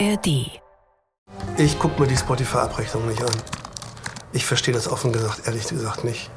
ARD. 0.00 0.60
Ich 1.56 1.78
gucke 1.78 2.00
mir 2.00 2.08
die 2.08 2.16
Spotify-Abrechnung 2.16 3.06
nicht 3.06 3.22
an. 3.22 3.30
Ich 4.32 4.44
verstehe 4.44 4.74
das 4.74 4.90
offen 4.90 5.12
gesagt, 5.12 5.42
ehrlich 5.46 5.68
gesagt 5.68 6.04
nicht. 6.04 6.30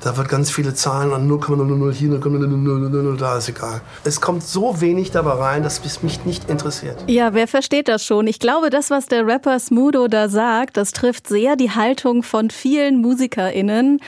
Da 0.00 0.16
wird 0.16 0.28
ganz 0.28 0.50
viele 0.50 0.74
Zahlen 0.74 1.12
an 1.12 1.26
0,000 1.28 1.92
hier, 1.92 2.08
0,000 2.10 3.20
da, 3.20 3.36
ist 3.36 3.48
egal. 3.48 3.80
Es 4.04 4.20
kommt 4.20 4.44
so 4.44 4.80
wenig 4.80 5.10
dabei 5.10 5.32
rein, 5.32 5.62
dass 5.64 5.84
es 5.84 6.02
mich 6.02 6.24
nicht 6.24 6.48
interessiert. 6.48 6.96
Ja, 7.08 7.34
wer 7.34 7.48
versteht 7.48 7.88
das 7.88 8.04
schon? 8.04 8.26
Ich 8.28 8.38
glaube, 8.38 8.70
das, 8.70 8.90
was 8.90 9.06
der 9.06 9.26
Rapper 9.26 9.58
Smudo 9.58 10.06
da 10.06 10.28
sagt, 10.28 10.76
das 10.76 10.92
trifft 10.92 11.26
sehr 11.26 11.56
die 11.56 11.72
Haltung 11.72 12.22
von 12.22 12.50
vielen 12.50 13.00
MusikerInnen. 13.00 14.00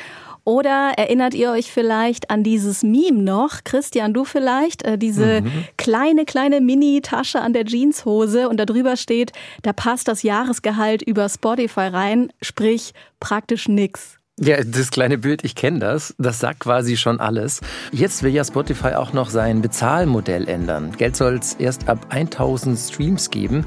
Oder 0.45 0.93
erinnert 0.97 1.35
ihr 1.35 1.51
euch 1.51 1.71
vielleicht 1.71 2.31
an 2.31 2.43
dieses 2.43 2.83
Meme 2.83 3.23
noch? 3.23 3.65
Christian, 3.65 4.15
du 4.15 4.25
vielleicht? 4.25 4.83
Äh, 4.83 4.99
diese 4.99 5.43
mhm. 5.43 5.65
kleine, 5.77 6.25
kleine 6.25 6.61
Mini-Tasche 6.61 7.41
an 7.41 7.53
der 7.53 7.65
Jeanshose 7.65 8.49
und 8.49 8.59
da 8.59 8.65
drüber 8.65 8.97
steht, 8.97 9.33
da 9.63 9.73
passt 9.73 10.09
das 10.09 10.23
Jahresgehalt 10.23 11.03
über 11.03 11.29
Spotify 11.29 11.89
rein, 11.89 12.33
sprich 12.41 12.93
praktisch 13.21 13.69
nix. 13.69 14.21
Ja, 14.43 14.65
das 14.65 14.91
kleine 14.91 15.19
Bild, 15.19 15.45
ich 15.45 15.55
kenne 15.55 15.81
das. 15.81 16.15
Das 16.17 16.39
sagt 16.39 16.61
quasi 16.61 16.97
schon 16.97 17.21
alles. 17.21 17.61
Jetzt 17.93 18.23
will 18.23 18.33
ja 18.33 18.43
Spotify 18.43 18.95
auch 18.95 19.13
noch 19.13 19.29
sein 19.29 19.61
Bezahlmodell 19.61 20.49
ändern. 20.49 20.97
Geld 20.97 21.15
soll 21.15 21.35
es 21.35 21.55
erst 21.55 21.89
ab 21.91 22.07
1000 22.09 22.79
Streams 22.79 23.29
geben. 23.29 23.67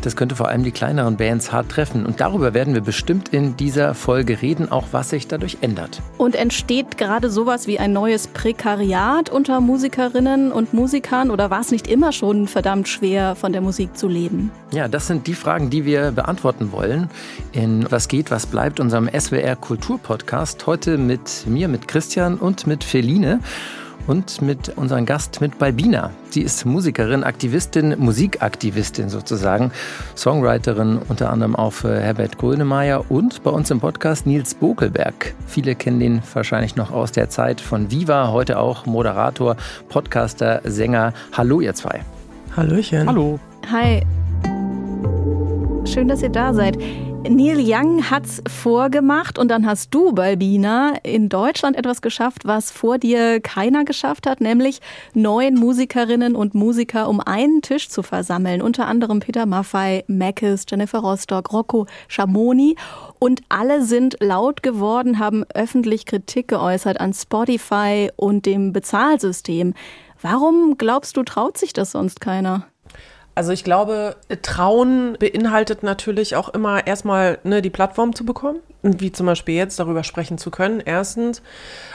Das 0.00 0.14
könnte 0.14 0.36
vor 0.36 0.48
allem 0.48 0.62
die 0.62 0.70
kleineren 0.70 1.16
Bands 1.16 1.52
hart 1.52 1.70
treffen. 1.70 2.06
Und 2.06 2.20
darüber 2.20 2.54
werden 2.54 2.74
wir 2.74 2.80
bestimmt 2.80 3.30
in 3.30 3.56
dieser 3.56 3.94
Folge 3.94 4.40
reden, 4.42 4.70
auch 4.70 4.86
was 4.92 5.10
sich 5.10 5.26
dadurch 5.26 5.58
ändert. 5.60 6.00
Und 6.18 6.36
entsteht 6.36 6.98
gerade 6.98 7.30
sowas 7.30 7.66
wie 7.66 7.78
ein 7.78 7.92
neues 7.92 8.28
Prekariat 8.28 9.30
unter 9.30 9.60
Musikerinnen 9.60 10.52
und 10.52 10.72
Musikern? 10.72 11.30
Oder 11.30 11.50
war 11.50 11.60
es 11.60 11.70
nicht 11.70 11.88
immer 11.88 12.12
schon 12.12 12.46
verdammt 12.46 12.88
schwer, 12.88 13.34
von 13.34 13.52
der 13.52 13.60
Musik 13.60 13.96
zu 13.96 14.06
leben? 14.06 14.52
Ja, 14.70 14.86
das 14.86 15.08
sind 15.08 15.26
die 15.26 15.34
Fragen, 15.34 15.70
die 15.70 15.84
wir 15.84 16.12
beantworten 16.12 16.70
wollen. 16.70 17.10
In 17.52 17.86
Was 17.90 18.08
geht, 18.08 18.30
was 18.30 18.46
bleibt, 18.46 18.80
unserem 18.80 19.08
SWR 19.08 19.56
Kulturpodcast. 19.56 20.66
Heute 20.66 20.96
mit 20.96 21.46
mir, 21.46 21.68
mit 21.68 21.88
Christian 21.88 22.36
und 22.36 22.66
mit 22.66 22.84
Feline 22.84 23.40
und 24.08 24.42
mit 24.42 24.70
unserem 24.76 25.06
Gast, 25.06 25.40
mit 25.40 25.58
Balbina. 25.58 26.10
Sie 26.30 26.42
ist 26.42 26.66
Musikerin, 26.66 27.22
Aktivistin, 27.22 27.94
Musikaktivistin 27.98 29.08
sozusagen, 29.08 29.70
Songwriterin 30.16 30.98
unter 31.08 31.30
anderem 31.30 31.54
auch 31.54 31.72
für 31.72 32.00
Herbert 32.00 32.38
Grönemeyer 32.38 33.10
und 33.10 33.42
bei 33.44 33.50
uns 33.50 33.70
im 33.70 33.80
Podcast 33.80 34.26
Nils 34.26 34.54
Bokelberg. 34.54 35.34
Viele 35.46 35.74
kennen 35.74 36.00
den 36.00 36.22
wahrscheinlich 36.32 36.74
noch 36.74 36.90
aus 36.90 37.12
der 37.12 37.28
Zeit 37.28 37.60
von 37.60 37.90
Viva, 37.90 38.32
heute 38.32 38.58
auch 38.58 38.86
Moderator, 38.86 39.56
Podcaster, 39.88 40.62
Sänger. 40.64 41.12
Hallo 41.32 41.60
ihr 41.60 41.74
zwei. 41.74 42.00
Hallöchen. 42.56 43.06
Hallo. 43.06 43.38
Hi. 43.70 44.02
Schön, 45.84 46.08
dass 46.08 46.22
ihr 46.22 46.30
da 46.30 46.52
seid. 46.52 46.76
Neil 47.28 47.58
Young 47.60 48.10
hat's 48.10 48.42
vorgemacht 48.48 49.38
und 49.38 49.48
dann 49.48 49.66
hast 49.66 49.92
du, 49.94 50.12
Balbina, 50.12 50.94
in 51.02 51.28
Deutschland 51.28 51.76
etwas 51.76 52.00
geschafft, 52.00 52.46
was 52.46 52.70
vor 52.70 52.96
dir 52.96 53.40
keiner 53.40 53.84
geschafft 53.84 54.26
hat, 54.26 54.40
nämlich 54.40 54.80
neun 55.12 55.54
Musikerinnen 55.54 56.34
und 56.34 56.54
Musiker 56.54 57.08
um 57.08 57.20
einen 57.20 57.60
Tisch 57.60 57.90
zu 57.90 58.02
versammeln. 58.02 58.62
Unter 58.62 58.86
anderem 58.86 59.20
Peter 59.20 59.44
Maffay, 59.44 60.04
Mackes, 60.06 60.64
Jennifer 60.70 61.00
Rostock, 61.00 61.52
Rocco 61.52 61.86
Schamoni. 62.08 62.76
Und 63.18 63.42
alle 63.50 63.82
sind 63.82 64.16
laut 64.20 64.62
geworden, 64.62 65.18
haben 65.18 65.44
öffentlich 65.54 66.06
Kritik 66.06 66.48
geäußert 66.48 66.98
an 66.98 67.12
Spotify 67.12 68.10
und 68.16 68.46
dem 68.46 68.72
Bezahlsystem. 68.72 69.74
Warum 70.22 70.78
glaubst 70.78 71.16
du, 71.16 71.22
traut 71.22 71.58
sich 71.58 71.72
das 71.72 71.92
sonst 71.92 72.20
keiner? 72.20 72.66
Also 73.38 73.52
ich 73.52 73.62
glaube, 73.62 74.16
Trauen 74.42 75.16
beinhaltet 75.16 75.84
natürlich 75.84 76.34
auch 76.34 76.48
immer 76.48 76.88
erstmal 76.88 77.38
ne, 77.44 77.62
die 77.62 77.70
Plattform 77.70 78.12
zu 78.12 78.24
bekommen, 78.24 78.58
wie 78.82 79.10
zum 79.10 79.26
Beispiel 79.26 79.56
jetzt 79.56 79.80
darüber 79.80 80.04
sprechen 80.04 80.38
zu 80.38 80.50
können, 80.50 80.80
erstens. 80.80 81.42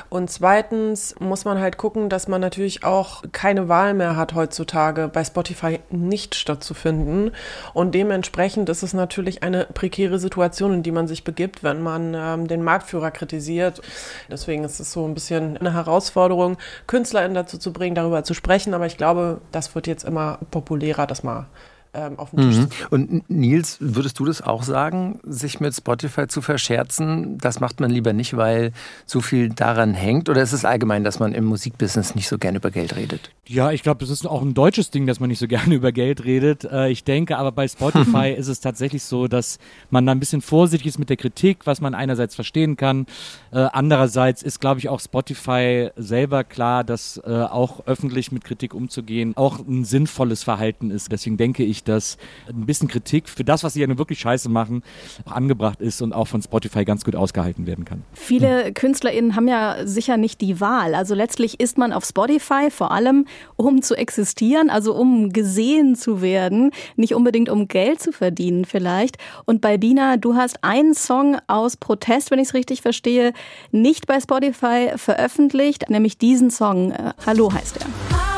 Und 0.09 0.29
zweitens 0.29 1.15
muss 1.19 1.45
man 1.45 1.59
halt 1.59 1.77
gucken, 1.77 2.09
dass 2.09 2.27
man 2.27 2.41
natürlich 2.41 2.83
auch 2.83 3.23
keine 3.31 3.69
Wahl 3.69 3.93
mehr 3.93 4.15
hat 4.15 4.35
heutzutage, 4.35 5.07
bei 5.07 5.23
Spotify 5.23 5.79
nicht 5.89 6.35
stattzufinden. 6.35 7.31
Und 7.73 7.95
dementsprechend 7.95 8.67
ist 8.69 8.83
es 8.83 8.93
natürlich 8.93 9.43
eine 9.43 9.65
prekäre 9.65 10.19
Situation, 10.19 10.73
in 10.73 10.83
die 10.83 10.91
man 10.91 11.07
sich 11.07 11.23
begibt, 11.23 11.63
wenn 11.63 11.81
man 11.81 12.13
ähm, 12.15 12.47
den 12.47 12.63
Marktführer 12.63 13.11
kritisiert. 13.11 13.81
Deswegen 14.29 14.63
ist 14.65 14.79
es 14.79 14.91
so 14.91 15.07
ein 15.07 15.13
bisschen 15.13 15.57
eine 15.57 15.73
Herausforderung, 15.73 16.57
KünstlerInnen 16.87 17.35
dazu 17.35 17.57
zu 17.57 17.71
bringen, 17.71 17.95
darüber 17.95 18.23
zu 18.23 18.33
sprechen. 18.33 18.73
Aber 18.73 18.85
ich 18.85 18.97
glaube, 18.97 19.39
das 19.51 19.73
wird 19.73 19.87
jetzt 19.87 20.03
immer 20.03 20.39
populärer, 20.51 21.07
das 21.07 21.23
mal 21.23 21.47
ähm, 21.93 22.17
auf 22.17 22.31
dem 22.31 22.49
Tisch 22.49 22.57
mhm. 22.57 22.67
Und 22.89 23.29
Nils, 23.29 23.77
würdest 23.79 24.19
du 24.19 24.25
das 24.25 24.41
auch 24.41 24.63
sagen, 24.63 25.19
sich 25.23 25.59
mit 25.59 25.75
Spotify 25.75 26.27
zu 26.27 26.41
verscherzen? 26.41 27.37
Das 27.37 27.59
macht 27.59 27.79
man 27.79 27.91
lieber 27.91 28.13
nicht, 28.13 28.35
weil 28.35 28.71
so 29.05 29.21
viel 29.21 29.49
daran 29.49 29.93
hängt? 29.93 30.29
Oder 30.29 30.41
ist 30.41 30.53
es 30.53 30.65
allgemein, 30.65 31.03
dass 31.03 31.19
man 31.19 31.33
im 31.33 31.45
Musikbusiness 31.45 32.15
nicht 32.15 32.27
so 32.27 32.37
gerne 32.37 32.57
über 32.57 32.71
Geld 32.71 32.95
redet? 32.95 33.31
Ja, 33.47 33.71
ich 33.71 33.83
glaube, 33.83 33.99
das 33.99 34.09
ist 34.09 34.25
auch 34.25 34.41
ein 34.41 34.53
deutsches 34.53 34.89
Ding, 34.89 35.05
dass 35.05 35.19
man 35.19 35.29
nicht 35.29 35.39
so 35.39 35.47
gerne 35.47 35.75
über 35.75 35.91
Geld 35.91 36.23
redet. 36.25 36.63
Äh, 36.63 36.89
ich 36.89 37.03
denke 37.03 37.37
aber 37.37 37.51
bei 37.51 37.67
Spotify 37.67 38.31
ist 38.37 38.47
es 38.47 38.59
tatsächlich 38.59 39.03
so, 39.03 39.27
dass 39.27 39.59
man 39.89 40.05
da 40.05 40.11
ein 40.13 40.19
bisschen 40.19 40.41
vorsichtig 40.41 40.87
ist 40.87 40.99
mit 40.99 41.09
der 41.09 41.17
Kritik, 41.17 41.65
was 41.65 41.81
man 41.81 41.93
einerseits 41.93 42.35
verstehen 42.35 42.75
kann. 42.75 43.05
Äh, 43.51 43.67
andererseits 43.71 44.41
ist, 44.41 44.59
glaube 44.59 44.79
ich, 44.79 44.89
auch 44.89 44.99
Spotify 44.99 45.89
selber 45.95 46.43
klar, 46.43 46.83
dass 46.83 47.21
äh, 47.25 47.29
auch 47.29 47.85
öffentlich 47.85 48.31
mit 48.31 48.43
Kritik 48.43 48.73
umzugehen 48.73 49.33
auch 49.35 49.59
ein 49.59 49.85
sinnvolles 49.85 50.43
Verhalten 50.43 50.91
ist. 50.91 51.11
Deswegen 51.11 51.37
denke 51.37 51.63
ich, 51.63 51.82
dass 51.87 52.17
ein 52.47 52.65
bisschen 52.65 52.87
Kritik 52.87 53.29
für 53.29 53.43
das, 53.43 53.63
was 53.63 53.73
sie 53.73 53.81
ja 53.81 53.87
nun 53.87 53.97
wirklich 53.97 54.19
scheiße 54.19 54.49
machen, 54.49 54.83
angebracht 55.25 55.81
ist 55.81 56.01
und 56.01 56.13
auch 56.13 56.27
von 56.27 56.41
Spotify 56.41 56.85
ganz 56.85 57.03
gut 57.03 57.15
ausgehalten 57.15 57.65
werden 57.65 57.85
kann. 57.85 58.03
Viele 58.13 58.73
KünstlerInnen 58.73 59.35
haben 59.35 59.47
ja 59.47 59.85
sicher 59.85 60.17
nicht 60.17 60.41
die 60.41 60.59
Wahl. 60.59 60.95
Also 60.95 61.15
letztlich 61.15 61.59
ist 61.59 61.77
man 61.77 61.93
auf 61.93 62.05
Spotify 62.05 62.69
vor 62.69 62.91
allem, 62.91 63.25
um 63.55 63.81
zu 63.81 63.95
existieren, 63.95 64.69
also 64.69 64.93
um 64.95 65.31
gesehen 65.31 65.95
zu 65.95 66.21
werden, 66.21 66.71
nicht 66.95 67.13
unbedingt 67.13 67.49
um 67.49 67.67
Geld 67.67 68.01
zu 68.01 68.11
verdienen 68.11 68.65
vielleicht. 68.65 69.17
Und 69.45 69.61
bei 69.61 69.77
Bina, 69.77 70.17
du 70.17 70.35
hast 70.35 70.63
einen 70.63 70.93
Song 70.93 71.37
aus 71.47 71.77
Protest, 71.77 72.31
wenn 72.31 72.39
ich 72.39 72.49
es 72.49 72.53
richtig 72.53 72.81
verstehe, 72.81 73.33
nicht 73.71 74.07
bei 74.07 74.19
Spotify 74.19 74.91
veröffentlicht, 74.95 75.89
nämlich 75.89 76.17
diesen 76.17 76.49
Song. 76.49 76.91
Äh, 76.91 77.13
Hallo 77.25 77.51
heißt 77.51 77.77
er. 77.77 78.32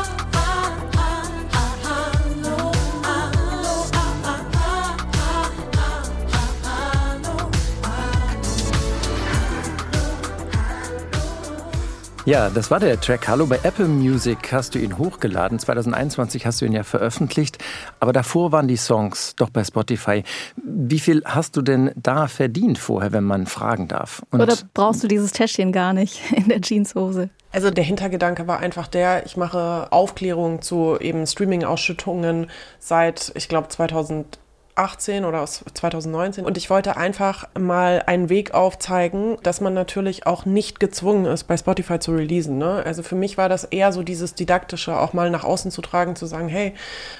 Ja, 12.26 12.50
das 12.50 12.72
war 12.72 12.80
der 12.80 13.00
Track 13.00 13.28
Hallo. 13.28 13.46
Bei 13.46 13.60
Apple 13.62 13.86
Music 13.86 14.52
hast 14.52 14.74
du 14.74 14.80
ihn 14.80 14.98
hochgeladen. 14.98 15.60
2021 15.60 16.44
hast 16.44 16.60
du 16.60 16.64
ihn 16.64 16.72
ja 16.72 16.82
veröffentlicht. 16.82 17.58
Aber 18.00 18.12
davor 18.12 18.50
waren 18.50 18.66
die 18.66 18.76
Songs 18.76 19.36
doch 19.36 19.48
bei 19.48 19.62
Spotify. 19.62 20.24
Wie 20.56 20.98
viel 20.98 21.22
hast 21.24 21.56
du 21.56 21.62
denn 21.62 21.92
da 21.94 22.26
verdient 22.26 22.78
vorher, 22.78 23.12
wenn 23.12 23.22
man 23.22 23.46
fragen 23.46 23.86
darf? 23.86 24.24
Und 24.32 24.40
Oder 24.40 24.56
brauchst 24.74 25.04
du 25.04 25.06
dieses 25.06 25.30
Täschchen 25.30 25.70
gar 25.70 25.92
nicht 25.92 26.20
in 26.36 26.48
der 26.48 26.60
Jeanshose? 26.60 27.30
Also 27.52 27.70
der 27.70 27.84
Hintergedanke 27.84 28.48
war 28.48 28.58
einfach 28.58 28.88
der, 28.88 29.24
ich 29.24 29.36
mache 29.36 29.86
Aufklärung 29.92 30.62
zu 30.62 30.98
eben 30.98 31.28
Streaming-Ausschüttungen 31.28 32.50
seit, 32.80 33.30
ich 33.36 33.48
glaube, 33.48 33.68
2000 33.68 34.40
2018 34.76 35.24
oder 35.24 35.40
aus 35.40 35.64
2019. 35.72 36.44
Und 36.44 36.58
ich 36.58 36.68
wollte 36.68 36.96
einfach 36.98 37.48
mal 37.58 38.02
einen 38.06 38.28
Weg 38.28 38.52
aufzeigen, 38.52 39.38
dass 39.42 39.62
man 39.62 39.72
natürlich 39.72 40.26
auch 40.26 40.44
nicht 40.44 40.80
gezwungen 40.80 41.24
ist, 41.24 41.44
bei 41.44 41.56
Spotify 41.56 41.98
zu 41.98 42.12
releasen. 42.12 42.58
Ne? 42.58 42.82
Also 42.84 43.02
für 43.02 43.14
mich 43.14 43.38
war 43.38 43.48
das 43.48 43.64
eher 43.64 43.92
so 43.92 44.02
dieses 44.02 44.34
Didaktische, 44.34 44.98
auch 44.98 45.14
mal 45.14 45.30
nach 45.30 45.44
außen 45.44 45.70
zu 45.70 45.80
tragen, 45.80 46.14
zu 46.14 46.26
sagen, 46.26 46.48
hey, 46.48 46.74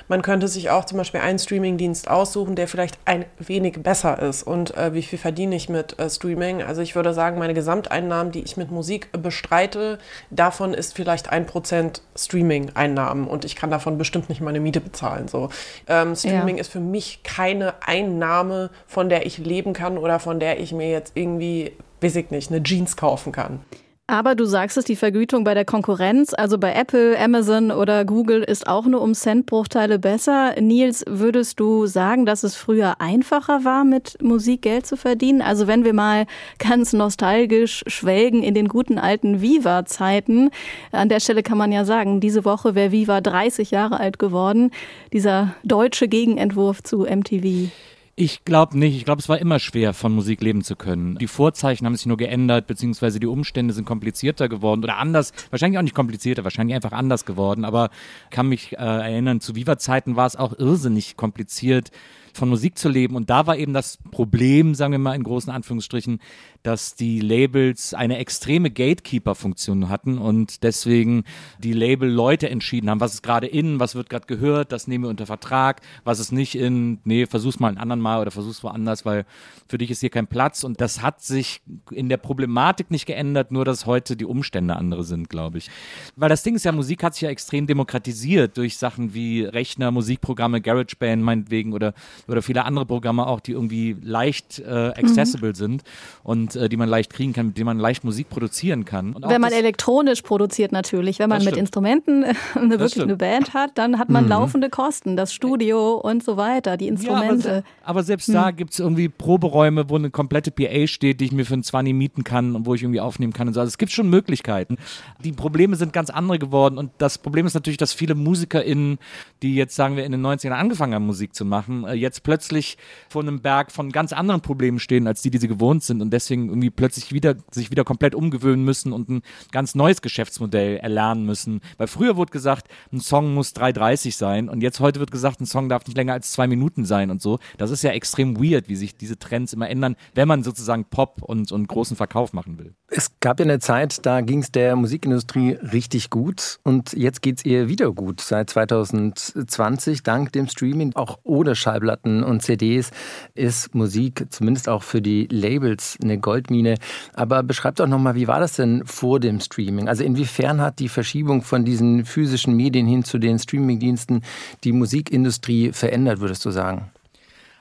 man 0.07 0.21
könnte 0.21 0.49
sich 0.49 0.69
auch 0.69 0.85
zum 0.85 0.99
Beispiel 0.99 1.21
einen 1.21 1.39
Streamingdienst 1.39 2.09
aussuchen, 2.11 2.57
der 2.57 2.69
vielleicht 2.69 2.99
ein 3.07 3.25
wenig 3.39 3.83
besser 3.83 4.21
ist. 4.21 4.43
Und 4.43 4.77
äh, 4.77 4.93
wie 4.93 5.03
viel 5.03 5.19
verdiene 5.19 5.57
ich 5.57 5.71
mit 5.71 5.99
äh, 5.99 6.11
Streaming? 6.11 6.63
Also 6.63 6.83
ich 6.83 6.95
würde 6.95 7.15
sagen, 7.15 7.39
meine 7.39 7.55
Gesamteinnahmen, 7.55 8.33
die 8.33 8.43
ich 8.43 8.59
mit 8.59 8.71
Musik 8.71 9.11
bestreite, 9.13 9.99
davon 10.31 10.75
ist 10.75 10.95
vielleicht 10.95 11.31
ein 11.31 11.47
Prozent 11.47 12.03
Streaming-Einnahmen. 12.17 13.27
Und 13.27 13.47
ich 13.47 13.57
kann 13.57 13.71
davon 13.71 13.97
bestimmt 13.97 14.29
nicht 14.29 14.43
meine 14.43 14.61
Miete 14.61 14.83
bezahlen. 14.83 15.27
So. 15.27 15.49
Ähm, 15.89 16.15
Streaming 16.15 16.57
ja. 16.57 16.61
ist 16.61 16.71
für 16.71 16.81
mich 16.81 17.23
kein 17.23 17.46
keine 17.47 17.75
Einnahme, 17.81 18.71
von 18.89 19.09
der 19.09 19.25
ich 19.25 19.39
leben 19.39 19.73
kann 19.73 19.99
oder 19.99 20.19
von 20.19 20.41
der 20.41 20.59
ich 20.59 20.73
mir 20.73 20.91
jetzt 20.91 21.13
irgendwie, 21.15 21.73
weiß 22.01 22.17
ich 22.17 22.31
nicht, 22.31 22.51
eine 22.51 22.61
Jeans 22.61 22.97
kaufen 22.97 23.31
kann. 23.31 23.61
Aber 24.09 24.37
du 24.37 24.45
sagst 24.45 24.77
es, 24.77 24.85
die 24.85 24.95
Vergütung 24.95 25.43
bei 25.43 25.55
der 25.55 25.65
Konkurrenz, 25.65 26.33
also 26.33 26.59
bei 26.59 26.73
Apple, 26.75 27.19
Amazon 27.19 27.73
oder 27.73 28.05
Google, 28.05 28.45
ist 28.45 28.69
auch 28.69 28.87
nur 28.87 29.03
um 29.03 29.15
Centbruchteile 29.15 29.99
besser. 29.99 30.55
Nils, 30.61 31.03
würdest 31.09 31.59
du 31.59 31.87
sagen, 31.87 32.25
dass 32.25 32.45
es 32.45 32.55
früher 32.55 33.01
einfacher 33.01 33.65
war, 33.65 33.83
mit 33.83 34.23
Musik 34.23 34.63
Geld 34.63 34.87
zu 34.87 34.97
verdienen? 34.97 35.43
Also 35.43 35.67
wenn 35.67 35.85
wir 35.85 35.93
mal 35.93 36.27
ganz 36.61 36.93
nostalgisch 36.93 37.83
schwelgen 37.89 38.45
in 38.45 38.55
den 38.55 38.69
guten 38.69 38.99
alten 38.99 39.41
Viva-Zeiten. 39.41 40.51
An 40.93 41.09
der 41.09 41.19
Stelle 41.19 41.43
kann 41.43 41.59
man 41.59 41.73
ja 41.73 41.85
sagen, 41.85 42.21
diese 42.21 42.45
Woche 42.45 42.77
wäre 42.77 42.93
Viva 42.93 43.21
30 43.21 43.73
Jahre 43.73 43.99
alt 43.99 44.21
geworden. 44.21 44.71
Dieser 45.13 45.57
deutsche 45.65 46.07
Gegenentwurf 46.07 46.81
zu 46.85 47.07
MTV. 47.07 47.73
Ich 48.19 48.47
glaube 48.47 48.79
nicht. 48.79 48.97
Ich 48.97 49.05
glaube, 49.05 49.21
es 49.21 49.29
war 49.29 49.39
immer 49.39 49.59
schwer, 49.59 49.93
von 49.93 50.15
Musik 50.15 50.41
leben 50.41 50.65
zu 50.65 50.75
können. 50.75 51.17
Die 51.17 51.27
Vorzeichen 51.27 51.85
haben 51.85 51.95
sich 51.95 52.07
nur 52.07 52.17
geändert, 52.17 52.67
beziehungsweise 52.67 53.21
die 53.21 53.27
Umstände 53.27 53.75
sind 53.75 53.85
komplizierter 53.85 54.49
geworden 54.49 54.83
oder 54.83 54.97
anders. 54.97 55.35
Wahrscheinlich 55.51 55.79
auch 55.79 55.83
nicht 55.83 55.95
komplizierter, 55.95 56.43
wahrscheinlich 56.43 56.75
einfach 56.75 56.93
anders 56.93 57.27
geworden. 57.27 57.67
Aber 57.67 57.91
kann 58.31 58.49
mich 58.49 58.73
äh, 58.73 58.77
erinnern, 58.77 59.43
zu 59.43 59.55
Viva-Zeiten 59.55 60.17
war 60.17 60.27
es 60.27 60.35
auch 60.35 60.59
irrsinnig 60.59 61.19
kompliziert, 61.19 61.91
von 62.33 62.49
Musik 62.49 62.79
zu 62.79 62.89
leben. 62.89 63.17
Und 63.17 63.29
da 63.29 63.47
war 63.47 63.59
eben 63.59 63.75
das 63.75 63.99
Problem, 64.11 64.75
sagen 64.75 64.93
wir 64.93 64.99
mal 64.99 65.15
in 65.15 65.23
großen 65.23 65.53
Anführungsstrichen, 65.53 66.21
dass 66.67 66.97
die 66.97 67.21
Labels 67.21 67.95
eine 67.95 68.19
extreme 68.19 68.71
Gatekeeper-Funktion 68.71 69.89
hatten 69.89 70.19
und 70.19 70.65
deswegen 70.65 71.23
die 71.59 71.73
Label-Leute 71.73 72.51
entschieden 72.51 72.91
haben, 72.91 72.99
was 72.99 73.15
ist 73.15 73.23
gerade 73.23 73.47
in, 73.47 73.79
was 73.79 73.95
wird 73.95 74.11
gerade 74.11 74.27
gehört, 74.27 74.73
das 74.73 74.89
nehmen 74.89 75.05
wir 75.05 75.11
unter 75.11 75.27
Vertrag, 75.27 75.81
was 76.03 76.19
ist 76.19 76.33
nicht 76.33 76.57
in, 76.57 76.99
nee, 77.05 77.27
versuch's 77.27 77.61
mal 77.61 77.69
ein 77.69 77.79
anderen 77.79 78.01
Mal 78.01 78.21
oder 78.21 78.33
versuch's 78.33 78.65
woanders, 78.65 79.05
weil 79.05 79.27
für 79.69 79.79
dich 79.79 79.91
ist 79.93 80.01
hier 80.01 80.11
kein 80.11 80.27
Platz. 80.27 80.65
Und 80.65 80.81
das 80.81 81.03
hat 81.03 81.23
sich 81.23 81.61
in 81.91 82.09
der 82.09 82.17
Problematik 82.17 82.91
nicht 82.91 83.07
geändert, 83.07 83.53
nur 83.53 83.65
dass 83.65 83.87
heute 83.87 84.17
die 84.17 84.25
Umstände 84.25 84.75
andere 84.75 85.05
sind, 85.05 85.29
glaube 85.29 85.59
ich. 85.59 85.71
Weil 86.17 86.29
das 86.29 86.43
Ding 86.43 86.57
ist 86.57 86.65
ja, 86.65 86.73
Musik 86.73 87.03
hat 87.05 87.15
sich 87.15 87.23
ja 87.23 87.31
extrem 87.31 87.67
demokratisiert 87.67 88.57
durch 88.57 88.77
Sachen 88.77 89.15
wie 89.15 89.45
Rechner, 89.45 89.93
Musikprogramme, 89.93 90.61
GarageBand 90.61 91.23
meinetwegen 91.23 91.73
oder, 91.73 91.95
oder 92.27 92.43
viele 92.43 92.65
andere 92.65 92.87
Programme 92.87 93.27
auch, 93.27 93.41
die 93.41 93.53
irgendwie 93.53 93.97
leicht 94.01 94.59
äh, 94.59 94.93
accessible 94.97 95.51
mhm. 95.51 95.55
sind. 95.55 95.83
Und 96.23 96.56
äh, 96.57 96.69
die 96.69 96.77
man 96.77 96.89
leicht 96.89 97.13
kriegen 97.13 97.33
kann, 97.33 97.49
mit 97.49 97.59
denen 97.59 97.67
man 97.67 97.79
leicht 97.79 98.05
Musik 98.05 98.29
produzieren 98.29 98.85
kann. 98.85 99.15
wenn 99.21 99.41
man 99.41 99.53
elektronisch 99.53 100.23
produziert 100.23 100.73
natürlich, 100.73 101.19
wenn 101.19 101.29
man 101.29 101.45
mit 101.45 101.57
Instrumenten 101.57 102.23
äh, 102.23 102.35
eine, 102.55 102.71
wirklich 102.71 102.93
stimmt. 102.93 103.05
eine 103.05 103.17
Band 103.17 103.55
hat, 103.55 103.73
dann 103.75 103.99
hat 103.99 104.09
man 104.09 104.25
mhm. 104.25 104.31
laufende 104.31 104.71
Kosten, 104.71 105.17
das 105.17 105.33
Studio 105.33 105.95
und 105.95 106.25
so 106.25 106.37
weiter, 106.37 106.77
die 106.77 106.89
Instrumente. 106.89 107.49
Ja, 107.49 107.57
aber, 107.83 107.91
aber, 107.91 108.03
selbst 108.03 108.29
mhm. 108.29 108.35
da 108.35 108.51
gibt 108.51 108.73
es 108.73 108.79
irgendwie 108.79 109.09
Proberäume, 109.09 109.89
wo 109.89 109.97
eine 109.97 110.11
komplette 110.11 110.51
PA 110.51 110.87
steht, 110.87 111.21
die 111.21 111.27
ich 111.27 111.33
mir 111.33 111.45
für 111.45 111.55
einen 111.55 111.63
20 111.63 111.95
mieten 111.95 112.25
kann 112.25 112.57
und 112.57 112.67
wo 112.67 112.75
ich 112.75 112.83
irgendwie 112.83 113.01
aufnehmen 113.01 113.33
kann 113.33 113.49
und 113.49 113.55
so. 113.55 113.61
Also 113.61 113.69
es 113.69 113.79
gibt 113.79 113.93
schon 113.93 114.09
Möglichkeiten. 114.09 114.77
Die 115.23 115.33
Probleme 115.33 115.77
sind 115.77 115.93
ganz 115.93 116.11
andere 116.11 116.39
geworden 116.39 116.79
und 116.79 116.91
das 116.99 117.19
Problem 117.19 117.47
ist 117.47 117.55
natürlich, 117.55 117.77
dass 117.77 117.93
viele 117.93 118.15
MusikerInnen, 118.15 118.99
die 119.43 119.55
jetzt 119.55 119.77
sagen 119.77 119.97
wir 119.97 120.05
in 120.05 120.13
den 120.13 120.25
90ern 120.25 120.51
angefangen 120.51 120.95
haben, 120.95 121.07
Musik 121.07 121.35
zu 121.35 121.45
machen, 121.45 121.85
äh, 121.85 121.95
jetzt 121.95 122.23
plötzlich 122.23 122.77
vor 123.09 123.23
einem 123.23 123.41
Berg 123.41 123.73
von 123.73 123.93
ganz 123.93 124.13
anderen 124.13 124.41
Problemen 124.41 124.79
stehen, 124.79 125.07
als 125.07 125.23
die, 125.23 125.31
die 125.31 125.39
sie 125.39 125.49
gewohnt 125.49 125.83
sind 125.83 126.03
und 126.03 126.11
deswegen 126.13 126.46
irgendwie 126.49 126.71
plötzlich 126.71 127.13
wieder, 127.13 127.37
sich 127.51 127.71
wieder 127.71 127.85
komplett 127.85 128.15
umgewöhnen 128.15 128.65
müssen 128.65 128.93
und 128.93 129.09
ein 129.09 129.23
ganz 129.53 129.75
neues 129.75 130.03
Geschäftsmodell 130.03 130.79
erlernen 130.79 131.25
müssen. 131.25 131.61
Weil 131.77 131.87
früher 131.87 132.17
wurde 132.17 132.33
gesagt, 132.33 132.69
ein 132.93 133.01
Song 133.01 133.35
muss 133.35 133.55
3,30 133.55 134.17
sein 134.17 134.49
und 134.49 134.63
jetzt 134.63 134.81
heute 134.81 135.01
wird 135.01 135.11
gesagt, 135.11 135.41
ein 135.41 135.47
Song 135.47 135.69
darf 135.69 135.87
nicht 135.87 135.97
länger 135.97 136.13
als 136.13 136.33
zwei 136.33 136.47
Minuten 136.47 136.85
sein 136.85 137.11
und 137.11 137.21
so. 137.23 137.39
Das 137.59 137.71
ist 137.71 137.83
ja 137.83 137.91
extrem 137.91 138.37
weird, 138.37 138.69
wie 138.69 138.77
sich 138.77 138.97
diese 138.97 139.19
Trends 139.19 139.53
immer 139.53 139.69
ändern, 139.69 139.97
wenn 140.15 140.29
man 140.29 140.43
sozusagen 140.43 140.85
Pop 140.85 141.23
und, 141.23 141.53
und 141.53 141.69
großen 141.69 141.97
Verkauf 141.97 142.33
machen 142.33 142.59
will. 142.59 142.75
Es 142.89 143.11
gab 143.21 143.41
ja 143.41 143.45
eine 143.45 143.59
Zeit, 143.59 144.07
da 144.07 144.21
ging 144.21 144.41
es 144.41 144.53
der 144.53 144.77
Musikindustrie 144.77 145.53
richtig 145.53 146.11
gut 146.11 146.59
und 146.63 146.93
jetzt 146.93 147.23
geht 147.23 147.39
es 147.39 147.45
ihr 147.45 147.69
wieder 147.69 147.93
gut. 147.93 148.21
Seit 148.21 148.51
2020, 148.51 150.03
dank 150.03 150.33
dem 150.33 150.49
Streaming, 150.49 150.93
auch 150.95 151.19
ohne 151.25 151.57
Schallplatten 151.57 152.23
und 152.23 152.43
CDs, 152.43 152.91
ist 153.35 153.75
Musik 153.75 154.27
zumindest 154.31 154.69
auch 154.69 154.83
für 154.83 155.03
die 155.03 155.27
Labels 155.31 155.99
eine 156.03 156.19
Goldmine. 156.27 156.75
Aber 157.15 157.45
beschreibt 157.45 157.79
doch 157.79 157.87
nochmal, 157.87 158.17
wie 158.17 158.27
war 158.27 158.41
das 158.41 158.57
denn 158.57 158.85
vor 158.85 159.21
dem 159.21 159.39
Streaming? 159.39 159.89
Also 159.89 160.03
inwiefern 160.03 160.61
hat 160.61 160.81
die 160.81 160.89
Verschiebung 160.89 161.43
von 161.43 161.65
diesen 161.65 162.05
physischen 162.05 162.57
Medien 162.57 162.89
hin 162.89 163.05
zu 163.05 163.19
den 163.19 163.39
Streamingdiensten 163.39 164.23
die 164.65 164.73
Musikindustrie 164.73 165.71
verändert, 165.73 166.19
würdest 166.19 166.45
du 166.45 166.51
sagen? 166.51 166.91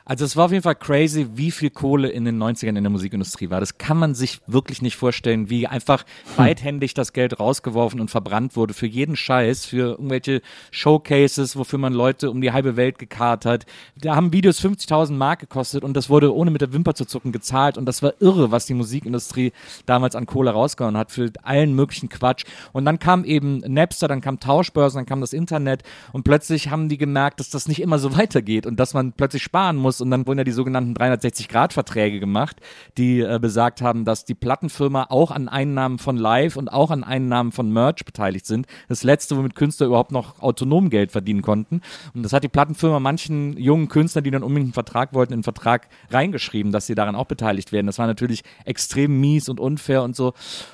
Also 0.07 0.24
es 0.24 0.36
war 0.36 0.46
auf 0.46 0.52
jeden 0.52 0.62
Fall 0.62 0.75
crazy, 0.75 1.25
wie 1.34 1.50
viel 1.50 1.72
Kohle 1.72 2.10
in 2.10 2.25
den 2.25 2.42
90ern 2.42 2.78
in 2.78 2.84
der 2.84 2.92
Musikindustrie 2.92 3.50
war. 3.50 3.60
Das 3.60 3.80
kann 3.80 3.98
man 3.98 4.13
sich 4.13 4.40
wirklich 4.46 4.84
nicht 4.84 4.96
vorstellen, 4.98 5.50
wie 5.50 5.66
einfach 5.66 6.06
weithändig 6.36 6.94
das 6.94 7.12
Geld 7.12 7.40
rausgeworfen 7.40 8.00
und 8.00 8.12
verbrannt 8.12 8.56
wurde 8.56 8.75
für 8.75 8.86
jeden 8.86 9.16
Scheiß, 9.16 9.66
für 9.66 9.94
irgendwelche 9.94 10.44
Showcases, 10.69 11.56
wofür 11.56 11.80
man 11.80 11.92
Leute 11.92 12.30
um 12.30 12.40
die 12.40 12.52
halbe 12.52 12.75
Welt 12.75 13.00
gekarrt 13.00 13.46
hat. 13.46 13.66
Da 13.96 14.16
haben 14.16 14.31
Videos 14.31 14.63
50.000 14.63 15.13
Mark 15.13 15.40
gekostet 15.40 15.84
und 15.84 15.98
das 15.98 16.08
wurde 16.08 16.36
ohne 16.36 16.51
mit 16.51 16.62
der 16.62 16.72
Wimper 16.72 16.94
zu 16.94 17.06
zucken 17.06 17.31
gezahlt 17.31 17.75
und 17.75 17.88
das 17.88 18.04
war 18.04 18.13
irre, 18.19 18.51
was 18.51 18.68
die 18.68 18.75
Musikindustrie 18.75 19.54
damals 19.88 20.16
an 20.16 20.28
Kohle 20.28 20.51
rausgehauen 20.51 20.98
hat 20.98 21.12
für 21.12 21.31
allen 21.42 21.74
möglichen 21.74 22.10
Quatsch. 22.10 22.46
Und 22.74 22.86
dann 22.86 23.00
kam 23.00 23.25
eben 23.25 23.63
Napster, 23.66 24.08
dann 24.08 24.22
kam 24.22 24.40
Tauschbörsen, 24.40 25.00
dann 25.00 25.06
kam 25.08 25.22
das 25.22 25.34
Internet 25.34 25.81
und 26.13 26.24
plötzlich 26.24 26.69
haben 26.69 26.90
die 26.90 27.00
gemerkt, 27.00 27.40
dass 27.40 27.50
das 27.50 27.68
nicht 27.68 27.81
immer 27.81 27.98
so 27.98 28.16
weitergeht 28.18 28.68
und 28.68 28.80
dass 28.80 28.94
man 28.94 29.12
plötzlich 29.12 29.42
sparen 29.42 29.78
muss 29.78 29.94
muss. 29.95 30.01
Und 30.01 30.12
dann 30.12 30.27
wurden 30.27 30.39
ja 30.39 30.44
die 30.44 30.51
sogenannten 30.51 30.94
360-Grad-Verträge 30.94 32.19
gemacht, 32.19 32.57
die 32.97 33.21
äh, 33.21 33.39
besagt 33.42 33.81
haben, 33.81 34.06
dass 34.06 34.25
die 34.25 34.33
Plattenfirma 34.33 35.07
auch 35.09 35.31
an 35.31 35.47
Einnahmen 35.47 36.00
von 36.00 36.18
Live 36.18 36.56
und 36.56 36.69
auch 36.69 36.92
an 36.92 37.03
Einnahmen 37.03 37.51
von 37.51 37.71
Merch 37.71 38.06
beteiligt 38.06 38.45
sind. 38.45 38.68
Das 38.88 39.03
letzte, 39.03 39.38
womit 39.38 39.56
Künstler 39.56 39.88
überhaupt 39.88 40.12
noch 40.12 40.42
autonom 40.42 40.89
Geld 40.89 41.12
verdienen 41.12 41.42
konnten. 41.42 41.81
Und 42.13 42.24
das 42.24 42.33
hat 42.33 42.44
die 42.44 42.50
Plattenfirma 42.50 43.00
manchen 43.00 43.57
jungen 43.57 43.88
Künstlern, 43.88 44.24
die 44.24 44.31
dann 44.31 44.44
unbedingt 44.44 44.68
einen 44.68 44.74
Vertrag 44.74 45.13
wollten, 45.13 45.33
in 45.33 45.39
den 45.39 45.44
Vertrag 45.44 45.88
reingeschrieben, 46.09 46.71
dass 46.71 46.88
sie 46.88 46.95
daran 46.95 47.15
auch 47.15 47.25
beteiligt 47.25 47.71
werden. 47.71 47.88
Das 47.88 48.00
war 48.00 48.07
natürlich 48.07 48.44
extrem 48.65 49.19
mies 49.19 49.50
und 49.50 49.59
unfair 49.59 50.03
und 50.03 50.15
so. 50.15 50.33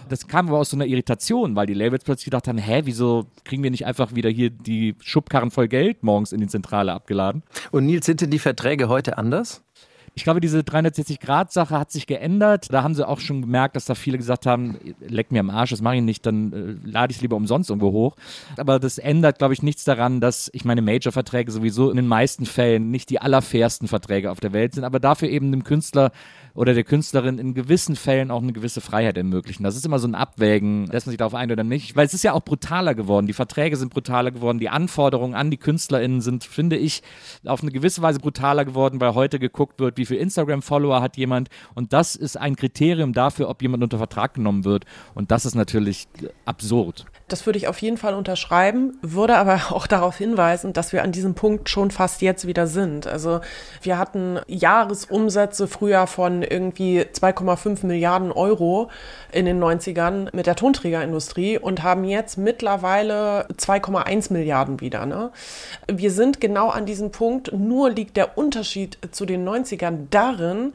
Das 0.10 0.28
kam 0.28 0.48
aber 0.50 0.60
aus 0.60 0.70
so 0.70 0.78
einer 0.78 0.86
Irritation, 0.86 1.56
weil 1.56 1.68
die 1.68 1.74
Labels 1.74 2.04
plötzlich 2.04 2.26
gedacht 2.26 2.48
haben, 2.48 2.58
hä, 2.58 2.82
wieso 2.86 3.26
kriegen 3.44 3.64
wir 3.64 3.72
nicht 3.72 3.86
einfach 3.86 4.16
wieder 4.16 4.30
hier 4.30 4.50
die 4.50 4.96
Schubkarren 5.02 5.52
voll 5.52 5.68
Geld 5.68 6.04
morgens 6.04 6.32
in 6.32 6.42
die 6.42 6.48
Zentrale 6.48 6.94
abgeladen? 6.94 7.44
Und 7.72 7.86
Nils, 7.86 8.06
sind 8.06 8.22
denn 8.22 8.30
die 8.30 8.40
Verträge 8.40 8.90
heute 8.90 9.11
heute 9.12 9.18
anders? 9.18 9.62
Ich 10.14 10.26
glaube, 10.26 10.42
diese 10.42 10.60
360-Grad-Sache 10.60 11.80
hat 11.80 11.90
sich 11.90 12.06
geändert. 12.06 12.68
Da 12.70 12.84
haben 12.84 12.96
sie 12.96 13.08
auch 13.08 13.22
schon 13.22 13.42
gemerkt, 13.42 13.78
dass 13.78 13.86
da 13.86 13.96
viele 13.96 14.18
gesagt 14.18 14.46
haben, 14.46 14.78
leck 15.00 15.32
mir 15.32 15.40
am 15.40 15.50
Arsch, 15.50 15.70
das 15.70 15.82
mache 15.82 15.96
ich 15.96 16.02
nicht, 16.02 16.26
dann 16.26 16.52
äh, 16.52 16.90
lade 16.90 17.12
ich 17.12 17.18
es 17.18 17.22
lieber 17.22 17.38
umsonst 17.38 17.70
irgendwo 17.70 17.94
hoch. 17.94 18.18
Aber 18.58 18.78
das 18.80 18.98
ändert, 18.98 19.38
glaube 19.38 19.54
ich, 19.54 19.64
nichts 19.64 19.86
daran, 19.86 20.20
dass 20.20 20.50
ich 20.54 20.66
meine 20.66 20.82
Major-Verträge 20.82 21.52
sowieso 21.52 21.90
in 21.90 21.96
den 21.96 22.08
meisten 22.08 22.46
Fällen 22.46 22.92
nicht 22.92 23.10
die 23.10 23.22
allerfairsten 23.22 23.88
Verträge 23.88 24.32
auf 24.32 24.42
der 24.42 24.52
Welt 24.52 24.76
sind, 24.76 24.84
aber 24.84 25.00
dafür 25.00 25.30
eben 25.30 25.52
dem 25.52 25.64
Künstler 25.64 26.12
oder 26.54 26.74
der 26.74 26.84
Künstlerin 26.84 27.40
in 27.40 27.54
gewissen 27.54 27.96
Fällen 27.96 28.30
auch 28.32 28.42
eine 28.42 28.52
gewisse 28.52 28.82
Freiheit 28.82 29.18
ermöglichen. 29.18 29.64
Das 29.64 29.76
ist 29.76 29.86
immer 29.86 30.00
so 30.00 30.08
ein 30.08 30.16
Abwägen, 30.16 30.88
lässt 30.88 31.06
man 31.08 31.12
sich 31.12 31.18
darauf 31.18 31.36
ein 31.36 31.52
oder 31.52 31.64
nicht. 31.64 31.96
Weil 31.96 32.06
es 32.06 32.14
ist 32.14 32.24
ja 32.24 32.34
auch 32.34 32.42
brutaler 32.42 32.94
geworden. 32.94 33.28
Die 33.28 33.34
Verträge 33.34 33.78
sind 33.78 33.94
brutaler 33.94 34.32
geworden. 34.32 34.60
Die 34.60 34.70
Anforderungen 34.70 35.34
an 35.34 35.50
die 35.50 35.58
KünstlerInnen 35.58 36.20
sind, 36.22 36.44
finde 36.44 36.76
ich, 36.76 37.04
auf 37.46 37.62
eine 37.62 37.72
gewisse 37.72 38.02
Weise 38.02 38.20
brutaler 38.20 38.66
geworden, 38.66 39.00
weil 39.00 39.16
heute 39.16 39.40
geguckt 39.40 39.80
wird, 39.80 39.98
wie 40.02 40.06
viel 40.06 40.18
Instagram-Follower 40.18 41.02
hat 41.02 41.16
jemand. 41.16 41.50
Und 41.76 41.94
das 41.94 42.16
ist 42.16 42.38
ein 42.38 42.56
Kriterium 42.56 43.14
dafür, 43.14 43.50
ob 43.50 43.62
jemand 43.62 43.84
unter 43.84 44.00
Vertrag 44.00 44.34
genommen 44.34 44.66
wird. 44.66 44.86
Und 45.14 45.32
das 45.32 45.46
ist 45.46 45.56
natürlich 45.56 46.08
absurd. 46.46 47.06
Das 47.32 47.46
würde 47.46 47.58
ich 47.58 47.70
auf 47.70 47.82
jeden 47.82 47.96
Fall 47.96 48.14
unterschreiben, 48.14 48.98
würde 49.02 49.38
aber 49.38 49.62
auch 49.72 49.88
darauf 49.88 50.18
hinweisen, 50.18 50.74
dass 50.74 50.92
wir 50.92 51.02
an 51.02 51.14
diesem 51.14 51.34
Punkt 51.34 51.70
schon 51.70 51.90
fast 51.90 52.22
jetzt 52.22 52.46
wieder 52.46 52.68
sind. 52.68 53.08
Also 53.08 53.40
wir 53.82 53.98
hatten 53.98 54.40
Jahresumsätze 54.48 55.70
früher 55.70 56.08
von 56.08 56.44
irgendwie 56.44 57.02
2,5 57.02 57.86
Milliarden 57.86 58.34
Euro 58.34 58.90
in 59.32 59.46
den 59.46 59.64
90ern 59.64 60.36
mit 60.36 60.46
der 60.46 60.58
Tonträgerindustrie 60.58 61.58
und 61.58 61.84
haben 61.84 62.04
jetzt 62.04 62.38
mittlerweile 62.38 63.48
2,1 63.58 64.34
Milliarden 64.34 64.82
wieder. 64.82 65.06
Ne? 65.06 65.32
Wir 65.88 66.12
sind 66.12 66.42
genau 66.42 66.68
an 66.68 66.86
diesem 66.86 67.12
Punkt, 67.12 67.54
nur 67.54 67.92
liegt 67.92 68.18
der 68.18 68.38
Unterschied 68.38 68.98
zu 69.12 69.26
den 69.26 69.48
90ern 69.48 70.08
darin, 70.10 70.74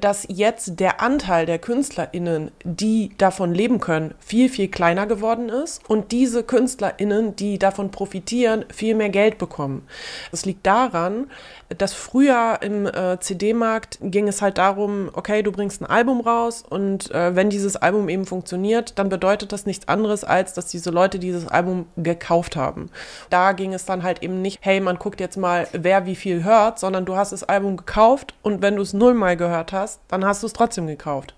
dass 0.00 0.26
jetzt 0.28 0.80
der 0.80 1.02
Anteil 1.02 1.44
der 1.44 1.58
KünstlerInnen, 1.58 2.50
die 2.64 3.10
davon 3.18 3.52
leben 3.52 3.78
können, 3.78 4.14
viel, 4.20 4.48
viel 4.48 4.68
kleiner 4.68 5.06
geworden 5.06 5.50
ist 5.50 5.81
und 5.88 6.12
diese 6.12 6.42
KünstlerInnen, 6.42 7.36
die 7.36 7.58
davon 7.58 7.90
profitieren, 7.90 8.64
viel 8.72 8.94
mehr 8.94 9.08
Geld 9.08 9.38
bekommen. 9.38 9.86
Das 10.30 10.44
liegt 10.44 10.66
daran, 10.66 11.30
dass 11.78 11.92
früher 11.92 12.58
im 12.60 12.86
äh, 12.86 13.18
CD-Markt 13.18 13.98
ging 14.02 14.28
es 14.28 14.42
halt 14.42 14.58
darum, 14.58 15.10
okay, 15.12 15.42
du 15.42 15.52
bringst 15.52 15.80
ein 15.80 15.86
Album 15.86 16.20
raus 16.20 16.64
und 16.68 17.10
äh, 17.10 17.34
wenn 17.34 17.50
dieses 17.50 17.76
Album 17.76 18.08
eben 18.08 18.26
funktioniert, 18.26 18.98
dann 18.98 19.08
bedeutet 19.08 19.52
das 19.52 19.66
nichts 19.66 19.88
anderes, 19.88 20.24
als 20.24 20.54
dass 20.54 20.66
diese 20.66 20.90
Leute 20.90 21.18
dieses 21.18 21.48
Album 21.48 21.86
gekauft 21.96 22.56
haben. 22.56 22.90
Da 23.30 23.52
ging 23.52 23.74
es 23.74 23.84
dann 23.84 24.02
halt 24.02 24.22
eben 24.22 24.42
nicht, 24.42 24.58
hey, 24.62 24.80
man 24.80 24.98
guckt 24.98 25.20
jetzt 25.20 25.36
mal, 25.36 25.66
wer 25.72 26.06
wie 26.06 26.16
viel 26.16 26.44
hört, 26.44 26.78
sondern 26.78 27.04
du 27.04 27.16
hast 27.16 27.32
das 27.32 27.44
Album 27.44 27.76
gekauft 27.76 28.34
und 28.42 28.62
wenn 28.62 28.76
du 28.76 28.82
es 28.82 28.92
nullmal 28.92 29.36
gehört 29.36 29.72
hast, 29.72 30.00
dann 30.08 30.24
hast 30.24 30.42
du 30.42 30.46
es 30.46 30.52
trotzdem 30.52 30.86
gekauft. 30.86 31.34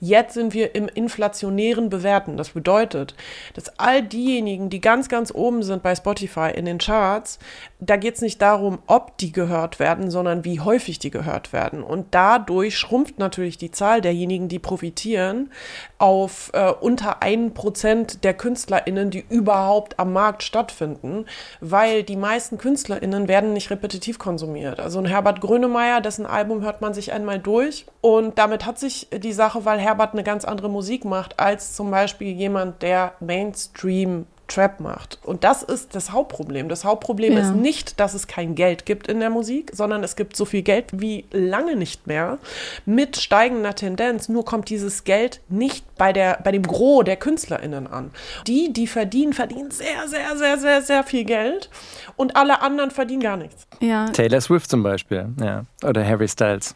Jetzt 0.00 0.34
sind 0.34 0.54
wir 0.54 0.74
im 0.74 0.88
inflationären 0.88 1.88
Bewerten. 1.88 2.36
Das 2.36 2.50
bedeutet, 2.50 3.14
dass 3.54 3.78
all 3.78 4.02
diejenigen, 4.02 4.70
die 4.70 4.80
ganz, 4.80 5.08
ganz 5.08 5.32
oben 5.34 5.62
sind 5.62 5.82
bei 5.82 5.94
Spotify 5.96 6.50
in 6.54 6.66
den 6.66 6.78
Charts, 6.78 7.38
da 7.80 7.96
geht 7.96 8.16
es 8.16 8.22
nicht 8.22 8.42
darum, 8.42 8.80
ob 8.86 9.16
die 9.18 9.30
gehört 9.30 9.78
werden, 9.78 10.10
sondern 10.10 10.44
wie 10.44 10.58
häufig 10.58 10.98
die 10.98 11.10
gehört 11.10 11.52
werden. 11.52 11.84
Und 11.84 12.06
dadurch 12.10 12.76
schrumpft 12.76 13.18
natürlich 13.18 13.56
die 13.56 13.70
Zahl 13.70 14.00
derjenigen, 14.00 14.48
die 14.48 14.58
profitieren, 14.58 15.52
auf 15.98 16.50
äh, 16.54 16.72
unter 16.80 17.22
ein 17.22 17.54
Prozent 17.54 18.24
der 18.24 18.34
KünstlerInnen, 18.34 19.10
die 19.10 19.24
überhaupt 19.28 20.00
am 20.00 20.12
Markt 20.12 20.42
stattfinden, 20.42 21.26
weil 21.60 22.02
die 22.02 22.16
meisten 22.16 22.58
KünstlerInnen 22.58 23.28
werden 23.28 23.52
nicht 23.52 23.70
repetitiv 23.70 24.18
konsumiert. 24.18 24.80
Also 24.80 24.98
ein 24.98 25.06
Herbert 25.06 25.40
Grönemeyer, 25.40 26.00
dessen 26.00 26.26
Album 26.26 26.62
hört 26.62 26.80
man 26.80 26.94
sich 26.94 27.12
einmal 27.12 27.38
durch 27.38 27.86
und 28.00 28.38
damit 28.38 28.66
hat 28.66 28.80
sich 28.80 29.08
die 29.10 29.32
Sache, 29.32 29.64
weil 29.64 29.78
Herbert 29.78 30.14
eine 30.14 30.24
ganz 30.24 30.44
andere 30.44 30.68
Musik 30.68 31.04
macht, 31.04 31.38
als 31.38 31.74
zum 31.74 31.92
Beispiel 31.92 32.32
jemand, 32.32 32.82
der 32.82 33.12
Mainstream 33.20 34.26
Trap 34.48 34.80
macht. 34.80 35.18
Und 35.22 35.44
das 35.44 35.62
ist 35.62 35.94
das 35.94 36.10
Hauptproblem. 36.10 36.68
Das 36.68 36.84
Hauptproblem 36.84 37.34
ja. 37.34 37.40
ist 37.40 37.54
nicht, 37.54 38.00
dass 38.00 38.14
es 38.14 38.26
kein 38.26 38.54
Geld 38.54 38.86
gibt 38.86 39.06
in 39.06 39.20
der 39.20 39.30
Musik, 39.30 39.70
sondern 39.74 40.02
es 40.02 40.16
gibt 40.16 40.36
so 40.36 40.44
viel 40.44 40.62
Geld 40.62 40.86
wie 40.92 41.24
lange 41.30 41.76
nicht 41.76 42.06
mehr 42.06 42.38
mit 42.86 43.16
steigender 43.16 43.74
Tendenz. 43.74 44.28
Nur 44.28 44.44
kommt 44.44 44.70
dieses 44.70 45.04
Geld 45.04 45.40
nicht 45.48 45.84
bei, 45.96 46.12
der, 46.12 46.40
bei 46.42 46.50
dem 46.50 46.62
Gros 46.62 47.04
der 47.04 47.16
KünstlerInnen 47.16 47.86
an. 47.86 48.10
Die, 48.46 48.72
die 48.72 48.86
verdienen, 48.86 49.32
verdienen 49.32 49.70
sehr, 49.70 50.08
sehr, 50.08 50.36
sehr, 50.36 50.58
sehr, 50.58 50.82
sehr 50.82 51.04
viel 51.04 51.24
Geld 51.24 51.70
und 52.16 52.36
alle 52.36 52.62
anderen 52.62 52.90
verdienen 52.90 53.22
gar 53.22 53.36
nichts. 53.36 53.66
Ja. 53.80 54.08
Taylor 54.08 54.40
Swift 54.40 54.70
zum 54.70 54.82
Beispiel, 54.82 55.28
ja. 55.40 55.64
Oder 55.84 56.04
Harry 56.04 56.28
Styles. 56.28 56.74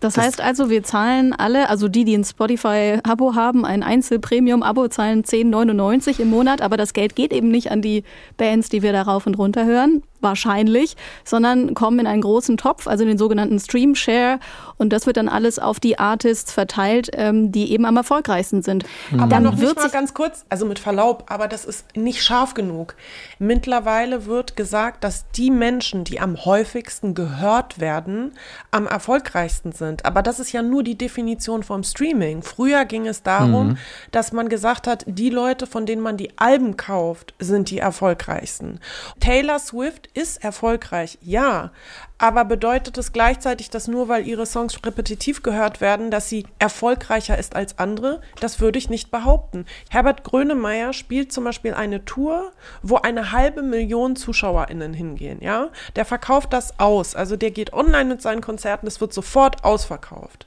Das, 0.00 0.14
das 0.14 0.24
heißt 0.24 0.40
also, 0.40 0.68
wir 0.68 0.82
zahlen 0.82 1.32
alle, 1.32 1.70
also 1.70 1.88
die, 1.88 2.04
die 2.04 2.16
ein 2.16 2.24
Spotify-Abo 2.24 3.34
haben, 3.34 3.64
ein 3.64 3.82
Einzel-Premium-Abo, 3.82 4.88
zahlen 4.88 5.24
10,99 5.24 6.20
im 6.20 6.30
Monat, 6.30 6.60
aber 6.60 6.76
das 6.76 6.92
Geld 6.92 7.16
geht 7.16 7.32
eben 7.32 7.48
nicht 7.48 7.70
an 7.70 7.80
die 7.80 8.04
Bands, 8.36 8.68
die 8.68 8.82
wir 8.82 8.92
da 8.92 9.02
rauf 9.02 9.26
und 9.26 9.38
runter 9.38 9.64
hören, 9.64 10.02
wahrscheinlich, 10.26 10.96
sondern 11.24 11.74
kommen 11.74 12.00
in 12.00 12.06
einen 12.06 12.22
großen 12.22 12.56
Topf, 12.56 12.86
also 12.86 13.02
in 13.02 13.08
den 13.08 13.18
sogenannten 13.18 13.58
Stream 13.60 13.94
Share. 13.94 14.40
Und 14.76 14.92
das 14.92 15.06
wird 15.06 15.16
dann 15.16 15.28
alles 15.28 15.58
auf 15.58 15.80
die 15.80 15.98
Artists 15.98 16.52
verteilt, 16.52 17.10
ähm, 17.14 17.52
die 17.52 17.72
eben 17.72 17.86
am 17.86 17.96
erfolgreichsten 17.96 18.62
sind. 18.62 18.84
Mhm. 19.10 19.20
Aber 19.20 19.30
dann 19.30 19.44
noch 19.44 19.58
wird 19.58 19.76
nicht 19.76 19.86
mal 19.86 19.90
ganz 19.90 20.12
kurz, 20.12 20.44
also 20.48 20.66
mit 20.66 20.78
Verlaub, 20.78 21.24
aber 21.28 21.48
das 21.48 21.64
ist 21.64 21.96
nicht 21.96 22.22
scharf 22.22 22.54
genug. 22.54 22.96
Mittlerweile 23.38 24.26
wird 24.26 24.56
gesagt, 24.56 25.04
dass 25.04 25.30
die 25.30 25.50
Menschen, 25.50 26.04
die 26.04 26.20
am 26.20 26.44
häufigsten 26.44 27.14
gehört 27.14 27.80
werden, 27.80 28.32
am 28.70 28.86
erfolgreichsten 28.86 29.72
sind. 29.72 30.04
Aber 30.04 30.22
das 30.22 30.40
ist 30.40 30.52
ja 30.52 30.62
nur 30.62 30.82
die 30.82 30.98
Definition 30.98 31.62
vom 31.62 31.84
Streaming. 31.84 32.42
Früher 32.42 32.84
ging 32.84 33.06
es 33.06 33.22
darum, 33.22 33.68
mhm. 33.68 33.78
dass 34.10 34.32
man 34.32 34.48
gesagt 34.48 34.86
hat, 34.86 35.04
die 35.06 35.30
Leute, 35.30 35.66
von 35.66 35.86
denen 35.86 36.02
man 36.02 36.16
die 36.16 36.36
Alben 36.38 36.76
kauft, 36.76 37.34
sind 37.38 37.70
die 37.70 37.78
erfolgreichsten. 37.78 38.80
Taylor 39.20 39.58
Swift 39.58 40.08
ist 40.16 40.42
erfolgreich, 40.42 41.18
ja, 41.20 41.72
aber 42.18 42.44
bedeutet 42.44 42.96
es 42.96 43.12
gleichzeitig, 43.12 43.68
dass 43.68 43.88
nur 43.88 44.08
weil 44.08 44.26
ihre 44.26 44.46
Songs 44.46 44.78
repetitiv 44.84 45.42
gehört 45.42 45.80
werden, 45.80 46.10
dass 46.10 46.28
sie 46.28 46.46
erfolgreicher 46.58 47.36
ist 47.36 47.54
als 47.54 47.78
andere? 47.78 48.20
Das 48.40 48.60
würde 48.60 48.78
ich 48.78 48.88
nicht 48.88 49.10
behaupten. 49.10 49.66
Herbert 49.90 50.24
Grönemeyer 50.24 50.92
spielt 50.92 51.32
zum 51.32 51.44
Beispiel 51.44 51.74
eine 51.74 52.04
Tour, 52.04 52.52
wo 52.82 52.96
eine 52.96 53.32
halbe 53.32 53.62
Million 53.62 54.16
ZuschauerInnen 54.16 54.94
hingehen, 54.94 55.40
ja? 55.42 55.68
Der 55.94 56.06
verkauft 56.06 56.52
das 56.52 56.78
aus. 56.80 57.14
Also 57.14 57.36
der 57.36 57.50
geht 57.50 57.72
online 57.72 58.06
mit 58.06 58.22
seinen 58.22 58.40
Konzerten, 58.40 58.86
es 58.86 59.00
wird 59.00 59.12
sofort 59.12 59.64
ausverkauft. 59.64 60.46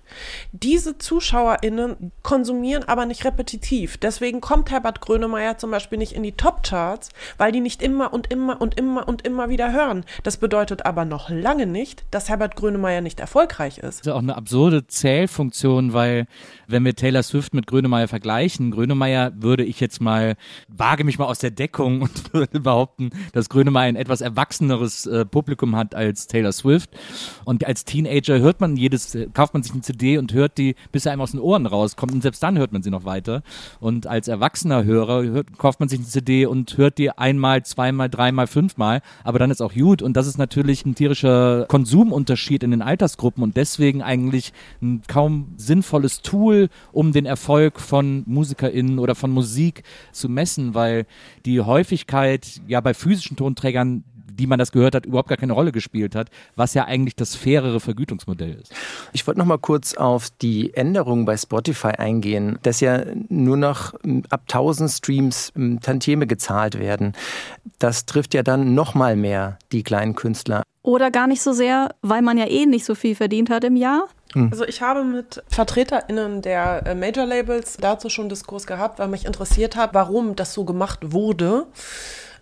Diese 0.51 0.97
ZuschauerInnen 0.97 2.11
konsumieren 2.23 2.83
aber 2.87 3.05
nicht 3.05 3.25
repetitiv. 3.25 3.97
Deswegen 3.97 4.41
kommt 4.41 4.71
Herbert 4.71 5.01
Grönemeyer 5.01 5.57
zum 5.57 5.69
Beispiel 5.69 5.99
nicht 5.99 6.13
in 6.13 6.23
die 6.23 6.31
Top-Charts, 6.31 7.09
weil 7.37 7.51
die 7.51 7.59
nicht 7.59 7.81
immer 7.83 8.11
und 8.11 8.31
immer 8.31 8.59
und 8.59 8.77
immer 8.77 9.07
und 9.07 9.25
immer 9.25 9.49
wieder 9.49 9.71
hören. 9.71 10.03
Das 10.23 10.37
bedeutet 10.37 10.85
aber 10.85 11.05
noch 11.05 11.29
lange 11.29 11.58
lange 11.59 11.71
nicht, 11.71 12.05
dass 12.11 12.29
Herbert 12.29 12.55
Grönemeyer 12.55 13.01
nicht 13.01 13.19
erfolgreich 13.19 13.77
ist. 13.77 13.99
Das 13.99 14.07
ist 14.07 14.09
auch 14.09 14.19
eine 14.19 14.35
absurde 14.35 14.87
Zählfunktion, 14.87 15.93
weil 15.93 16.25
wenn 16.67 16.85
wir 16.85 16.95
Taylor 16.95 17.23
Swift 17.23 17.53
mit 17.53 17.67
Grönemeyer 17.67 18.07
vergleichen, 18.07 18.71
Grönemeyer 18.71 19.33
würde 19.35 19.63
ich 19.63 19.79
jetzt 19.79 20.01
mal, 20.01 20.35
wage 20.67 21.03
mich 21.03 21.19
mal 21.19 21.25
aus 21.25 21.39
der 21.39 21.51
Deckung 21.51 22.01
und 22.01 22.33
würde 22.33 22.59
behaupten, 22.59 23.09
dass 23.33 23.49
Grönemeyer 23.49 23.89
ein 23.89 23.95
etwas 23.95 24.21
erwachseneres 24.21 25.05
äh, 25.05 25.25
Publikum 25.25 25.75
hat 25.75 25.95
als 25.95 26.27
Taylor 26.27 26.51
Swift. 26.51 26.89
Und 27.45 27.65
als 27.65 27.85
Teenager 27.85 28.39
hört 28.39 28.61
man 28.61 28.77
jedes, 28.77 29.15
äh, 29.15 29.27
kauft 29.33 29.53
man 29.53 29.63
sich 29.63 29.73
eine 29.73 29.81
CD 29.81 30.17
und 30.17 30.33
hört 30.33 30.57
die, 30.57 30.75
bis 30.91 31.05
er 31.05 31.13
einem 31.13 31.21
aus 31.21 31.31
den 31.31 31.39
Ohren 31.39 31.65
rauskommt. 31.65 32.13
Und 32.13 32.21
selbst 32.21 32.41
dann 32.43 32.57
hört 32.57 32.71
man 32.71 32.83
sie 32.83 32.91
noch 32.91 33.05
weiter. 33.05 33.43
Und 33.79 34.07
als 34.07 34.27
erwachsener 34.27 34.83
Hörer 34.83 35.23
hört, 35.23 35.57
kauft 35.57 35.79
man 35.79 35.89
sich 35.89 35.99
eine 35.99 36.07
CD 36.07 36.45
und 36.45 36.77
hört 36.77 36.97
die 36.97 37.11
einmal, 37.11 37.63
zweimal, 37.63 38.09
dreimal, 38.09 38.47
fünfmal. 38.47 39.01
Aber 39.23 39.39
dann 39.39 39.51
ist 39.51 39.61
auch 39.61 39.73
gut. 39.73 40.01
Und 40.01 40.13
das 40.13 40.27
ist 40.27 40.37
natürlich 40.37 40.85
ein 40.85 40.95
tierischer 40.95 41.48
Konsumunterschied 41.67 42.63
in 42.63 42.71
den 42.71 42.81
Altersgruppen 42.81 43.43
und 43.43 43.57
deswegen 43.57 44.01
eigentlich 44.01 44.53
ein 44.81 45.01
kaum 45.07 45.53
sinnvolles 45.57 46.21
Tool, 46.21 46.69
um 46.91 47.11
den 47.11 47.25
Erfolg 47.25 47.79
von 47.79 48.23
MusikerInnen 48.25 48.99
oder 48.99 49.15
von 49.15 49.31
Musik 49.31 49.83
zu 50.11 50.29
messen, 50.29 50.73
weil 50.73 51.05
die 51.45 51.61
Häufigkeit 51.61 52.61
ja 52.67 52.81
bei 52.81 52.93
physischen 52.93 53.37
Tonträgern 53.37 54.03
die 54.39 54.47
man 54.47 54.57
das 54.57 54.71
gehört 54.71 54.95
hat, 54.95 55.05
überhaupt 55.05 55.29
gar 55.29 55.37
keine 55.37 55.53
Rolle 55.53 55.71
gespielt 55.71 56.15
hat, 56.15 56.29
was 56.55 56.73
ja 56.73 56.85
eigentlich 56.85 57.15
das 57.15 57.35
fairere 57.35 57.79
Vergütungsmodell 57.79 58.57
ist. 58.61 58.73
Ich 59.13 59.27
wollte 59.27 59.39
noch 59.39 59.45
mal 59.45 59.57
kurz 59.57 59.93
auf 59.93 60.29
die 60.41 60.73
Änderungen 60.73 61.25
bei 61.25 61.35
Spotify 61.35 61.89
eingehen, 61.89 62.57
dass 62.63 62.79
ja 62.79 63.03
nur 63.27 63.57
noch 63.57 63.93
hm, 64.03 64.23
ab 64.29 64.41
1000 64.43 64.89
Streams 64.89 65.51
hm, 65.55 65.81
Tantieme 65.81 66.25
gezahlt 66.25 66.79
werden. 66.79 67.13
Das 67.77 68.05
trifft 68.05 68.33
ja 68.33 68.43
dann 68.43 68.73
noch 68.73 68.95
mal 68.95 69.15
mehr 69.15 69.59
die 69.71 69.83
kleinen 69.83 70.15
Künstler. 70.15 70.63
Oder 70.81 71.11
gar 71.11 71.27
nicht 71.27 71.41
so 71.41 71.51
sehr, 71.51 71.93
weil 72.01 72.21
man 72.21 72.37
ja 72.37 72.47
eh 72.47 72.65
nicht 72.65 72.85
so 72.85 72.95
viel 72.95 73.13
verdient 73.13 73.49
hat 73.49 73.65
im 73.65 73.75
Jahr? 73.75 74.07
Hm. 74.33 74.49
Also 74.51 74.63
ich 74.63 74.81
habe 74.81 75.03
mit 75.03 75.43
VertreterInnen 75.47 76.41
der 76.41 76.85
äh, 76.85 76.95
Major 76.95 77.25
Labels 77.25 77.77
dazu 77.77 78.09
schon 78.09 78.29
Diskurs 78.29 78.65
gehabt, 78.65 78.99
weil 78.99 79.09
mich 79.09 79.25
interessiert 79.25 79.75
hat, 79.75 79.93
warum 79.93 80.35
das 80.35 80.53
so 80.53 80.63
gemacht 80.63 81.11
wurde. 81.11 81.65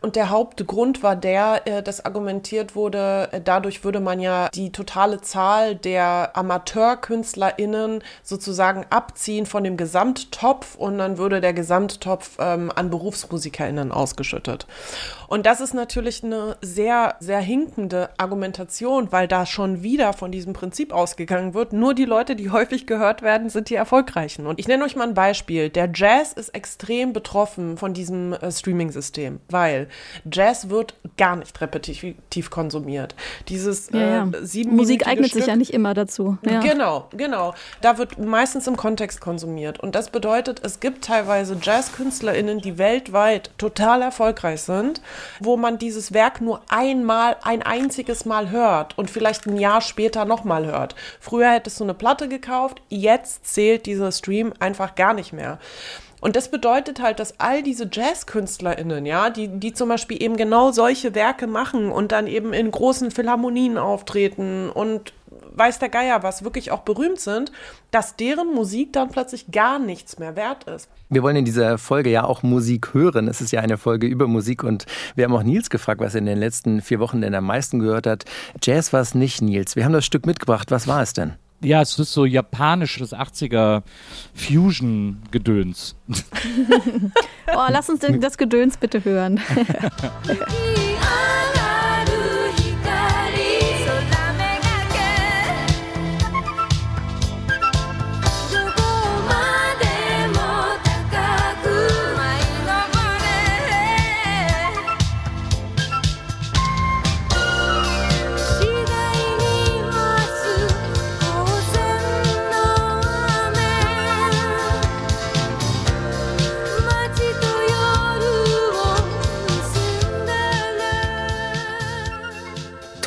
Und 0.01 0.15
der 0.15 0.29
Hauptgrund 0.29 1.03
war 1.03 1.15
der, 1.15 1.61
äh, 1.65 1.83
dass 1.83 2.05
argumentiert 2.05 2.75
wurde, 2.75 3.29
äh, 3.31 3.41
dadurch 3.41 3.83
würde 3.83 3.99
man 3.99 4.19
ja 4.19 4.49
die 4.49 4.71
totale 4.71 5.21
Zahl 5.21 5.75
der 5.75 6.31
AmateurkünstlerInnen 6.35 8.03
sozusagen 8.23 8.85
abziehen 8.89 9.45
von 9.45 9.63
dem 9.63 9.77
Gesamttopf 9.77 10.75
und 10.75 10.97
dann 10.97 11.17
würde 11.17 11.41
der 11.41 11.53
Gesamttopf 11.53 12.37
ähm, 12.39 12.71
an 12.75 12.89
BerufsmusikerInnen 12.89 13.91
ausgeschüttet. 13.91 14.67
Und 15.27 15.45
das 15.45 15.61
ist 15.61 15.73
natürlich 15.73 16.23
eine 16.23 16.57
sehr, 16.61 17.15
sehr 17.19 17.39
hinkende 17.39 18.09
Argumentation, 18.17 19.11
weil 19.11 19.27
da 19.27 19.45
schon 19.45 19.83
wieder 19.83 20.13
von 20.13 20.31
diesem 20.31 20.53
Prinzip 20.53 20.93
ausgegangen 20.93 21.53
wird. 21.53 21.73
Nur 21.73 21.93
die 21.93 22.05
Leute, 22.05 22.35
die 22.35 22.49
häufig 22.49 22.87
gehört 22.87 23.21
werden, 23.21 23.49
sind 23.49 23.69
die 23.69 23.75
erfolgreichen. 23.75 24.47
Und 24.47 24.59
ich 24.59 24.67
nenne 24.67 24.83
euch 24.83 24.95
mal 24.95 25.07
ein 25.07 25.13
Beispiel. 25.13 25.69
Der 25.69 25.89
Jazz 25.93 26.33
ist 26.33 26.49
extrem 26.49 27.13
betroffen 27.13 27.77
von 27.77 27.93
diesem 27.93 28.33
äh, 28.33 28.51
Streaming-System, 28.51 29.39
weil 29.49 29.86
Jazz 30.31 30.69
wird 30.69 30.95
gar 31.17 31.35
nicht 31.35 31.59
repetitiv 31.61 32.49
konsumiert. 32.49 33.15
Dieses 33.47 33.89
ja, 33.91 33.99
ja. 33.99 34.23
Äh, 34.23 34.67
Musik 34.67 35.07
eignet 35.07 35.29
Stück, 35.29 35.39
sich 35.39 35.47
ja 35.47 35.55
nicht 35.55 35.73
immer 35.73 35.93
dazu. 35.93 36.37
Ja. 36.43 36.59
Genau, 36.59 37.07
genau. 37.11 37.53
Da 37.81 37.97
wird 37.97 38.17
meistens 38.17 38.67
im 38.67 38.77
Kontext 38.77 39.21
konsumiert. 39.21 39.79
Und 39.79 39.95
das 39.95 40.09
bedeutet, 40.09 40.61
es 40.63 40.79
gibt 40.79 41.05
teilweise 41.05 41.57
Jazz-KünstlerInnen, 41.61 42.59
die 42.59 42.77
weltweit 42.77 43.51
total 43.57 44.01
erfolgreich 44.01 44.61
sind 44.61 45.01
wo 45.39 45.57
man 45.57 45.77
dieses 45.77 46.13
Werk 46.13 46.41
nur 46.41 46.61
einmal, 46.69 47.37
ein 47.43 47.61
einziges 47.61 48.25
Mal 48.25 48.49
hört 48.49 48.97
und 48.97 49.09
vielleicht 49.09 49.45
ein 49.45 49.57
Jahr 49.57 49.81
später 49.81 50.25
nochmal 50.25 50.65
hört. 50.65 50.95
Früher 51.19 51.51
hättest 51.51 51.79
du 51.79 51.83
eine 51.83 51.93
Platte 51.93 52.27
gekauft, 52.27 52.81
jetzt 52.89 53.45
zählt 53.45 53.85
dieser 53.85 54.11
Stream 54.11 54.53
einfach 54.59 54.95
gar 54.95 55.13
nicht 55.13 55.33
mehr. 55.33 55.59
Und 56.19 56.35
das 56.35 56.49
bedeutet 56.49 57.01
halt, 57.01 57.19
dass 57.19 57.39
all 57.39 57.61
diese 57.61 57.87
JazzkünstlerInnen, 57.91 59.05
ja, 59.05 59.29
die, 59.29 59.47
die 59.47 59.73
zum 59.73 59.89
Beispiel 59.89 60.21
eben 60.21 60.35
genau 60.35 60.71
solche 60.71 61.13
Werke 61.13 61.45
machen 61.47 61.91
und 61.91 62.11
dann 62.11 62.27
eben 62.27 62.53
in 62.53 62.71
großen 62.71 63.11
Philharmonien 63.11 63.77
auftreten 63.77 64.69
und 64.69 65.13
weiß 65.57 65.79
der 65.79 65.89
Geier 65.89 66.23
was, 66.23 66.43
wirklich 66.43 66.71
auch 66.71 66.81
berühmt 66.81 67.19
sind, 67.19 67.51
dass 67.91 68.15
deren 68.15 68.53
Musik 68.53 68.93
dann 68.93 69.09
plötzlich 69.09 69.51
gar 69.51 69.79
nichts 69.79 70.19
mehr 70.19 70.35
wert 70.35 70.63
ist. 70.65 70.89
Wir 71.09 71.23
wollen 71.23 71.35
in 71.35 71.45
dieser 71.45 71.77
Folge 71.77 72.09
ja 72.09 72.23
auch 72.23 72.43
Musik 72.43 72.93
hören. 72.93 73.27
Es 73.27 73.41
ist 73.41 73.51
ja 73.51 73.61
eine 73.61 73.77
Folge 73.77 74.07
über 74.07 74.27
Musik 74.27 74.63
und 74.63 74.85
wir 75.15 75.25
haben 75.25 75.35
auch 75.35 75.43
Nils 75.43 75.69
gefragt, 75.69 76.01
was 76.01 76.15
er 76.15 76.19
in 76.19 76.25
den 76.25 76.39
letzten 76.39 76.81
vier 76.81 76.99
Wochen 76.99 77.21
denn 77.21 77.35
am 77.35 77.45
meisten 77.45 77.79
gehört 77.79 78.07
hat. 78.07 78.25
Jazz 78.61 78.93
war 78.93 79.01
es 79.01 79.15
nicht, 79.15 79.41
Nils. 79.41 79.75
Wir 79.75 79.85
haben 79.85 79.93
das 79.93 80.05
Stück 80.05 80.25
mitgebracht. 80.25 80.71
Was 80.71 80.87
war 80.87 81.01
es 81.01 81.13
denn? 81.13 81.33
Ja, 81.61 81.81
es 81.81 81.97
ist 81.97 82.13
so 82.13 82.25
japanisches 82.25 83.13
80er 83.13 83.81
Fusion-Gedöns. 84.35 85.95
oh, 87.47 87.65
lass 87.69 87.89
uns 87.89 88.01
das 88.21 88.37
Gedöns 88.37 88.77
bitte 88.77 89.03
hören. 89.03 89.39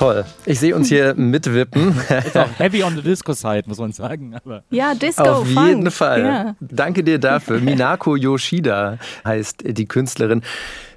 Toll. 0.00 0.24
Ich 0.46 0.58
sehe 0.58 0.74
uns 0.74 0.88
hier 0.88 1.14
mitwippen. 1.16 1.94
Ist 2.24 2.34
auch 2.36 2.48
heavy 2.58 2.82
on 2.82 2.96
the 2.96 3.02
Disco 3.02 3.34
Side, 3.34 3.64
muss 3.66 3.76
man 3.78 3.92
sagen. 3.92 4.34
Aber 4.34 4.62
Ja, 4.70 4.94
Disco, 4.94 5.22
Auf 5.22 5.46
Funk. 5.52 5.68
jeden 5.68 5.90
Fall. 5.90 6.20
Ja. 6.22 6.56
Danke 6.58 7.04
dir 7.04 7.18
dafür. 7.18 7.60
Minako 7.60 8.16
Yoshida 8.16 8.96
heißt 9.26 9.62
die 9.66 9.84
Künstlerin. 9.86 10.40